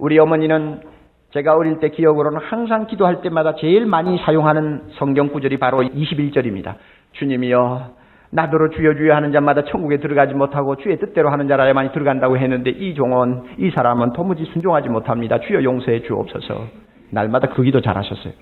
[0.02, 0.82] 우리 어머니는
[1.30, 6.74] 제가 어릴 때 기억으로는 항상 기도할 때마다 제일 많이 사용하는 성경 구절이 바로 21절입니다.
[7.12, 7.92] 주님이여
[8.32, 12.96] 나더러 주여 주여 하는 자마다 천국에 들어가지 못하고 주의 뜻대로 하는 자라야만 들어간다고 했는데 이
[12.96, 15.40] 종은 이 사람은 도무지 순종하지 못합니다.
[15.40, 16.66] 주여 용서해 주옵소서.
[17.12, 18.34] 날마다 그 기도 잘하셨어요.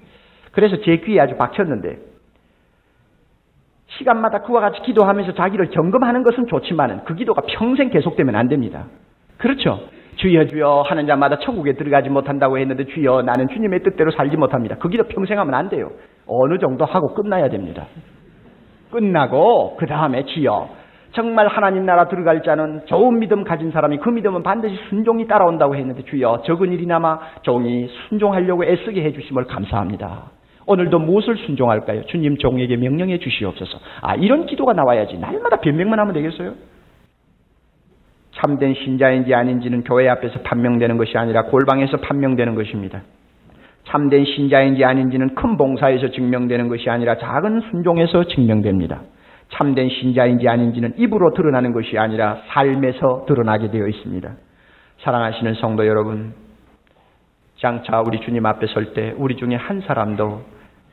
[0.53, 1.97] 그래서 제 귀에 아주 박혔는데
[3.97, 8.85] 시간마다 그와 같이 기도하면서 자기를 점검하는 것은 좋지만 그 기도가 평생 계속되면 안 됩니다.
[9.37, 9.81] 그렇죠?
[10.15, 14.75] 주여 주여 하는 자마다 천국에 들어가지 못한다고 했는데 주여 나는 주님의 뜻대로 살지 못합니다.
[14.77, 15.89] 그 기도 평생 하면 안 돼요.
[16.27, 17.85] 어느 정도 하고 끝나야 됩니다.
[18.91, 20.69] 끝나고 그 다음에 주여
[21.11, 26.03] 정말 하나님 나라 들어갈 자는 좋은 믿음 가진 사람이 그 믿음은 반드시 순종이 따라온다고 했는데
[26.03, 30.31] 주여 적은 일이나마 종이 순종하려고 애쓰게 해주심을 감사합니다.
[30.67, 32.05] 오늘도 무엇을 순종할까요?
[32.05, 33.79] 주님 종에게 명령해 주시옵소서.
[34.01, 35.17] 아, 이런 기도가 나와야지.
[35.17, 36.53] 날마다 변명만 하면 되겠어요?
[38.39, 43.01] 참된 신자인지 아닌지는 교회 앞에서 판명되는 것이 아니라 골방에서 판명되는 것입니다.
[43.83, 49.01] 참된 신자인지 아닌지는 큰 봉사에서 증명되는 것이 아니라 작은 순종에서 증명됩니다.
[49.49, 54.31] 참된 신자인지 아닌지는 입으로 드러나는 것이 아니라 삶에서 드러나게 되어 있습니다.
[54.99, 56.33] 사랑하시는 성도 여러분,
[57.57, 60.43] 장차 우리 주님 앞에 설 때 우리 중에 한 사람도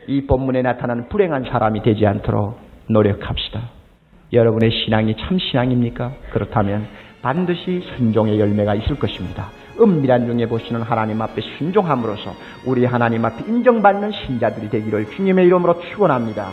[0.08, 3.60] 이 본문에 나타나는 불행한 사람이 되지 않도록 노력합시다.
[4.32, 6.12] 여러분의 신앙이 참 신앙입니까?
[6.32, 6.86] 그렇다면
[7.26, 9.50] 반드시 순종의 열매가 있을 것입니다.
[9.80, 12.32] 은밀한 중에 보시는 하나님 앞에 순종함으로써
[12.64, 16.52] 우리 하나님 앞에 인정받는 신자들이 되기를 주님의 이름으로 축원합니다.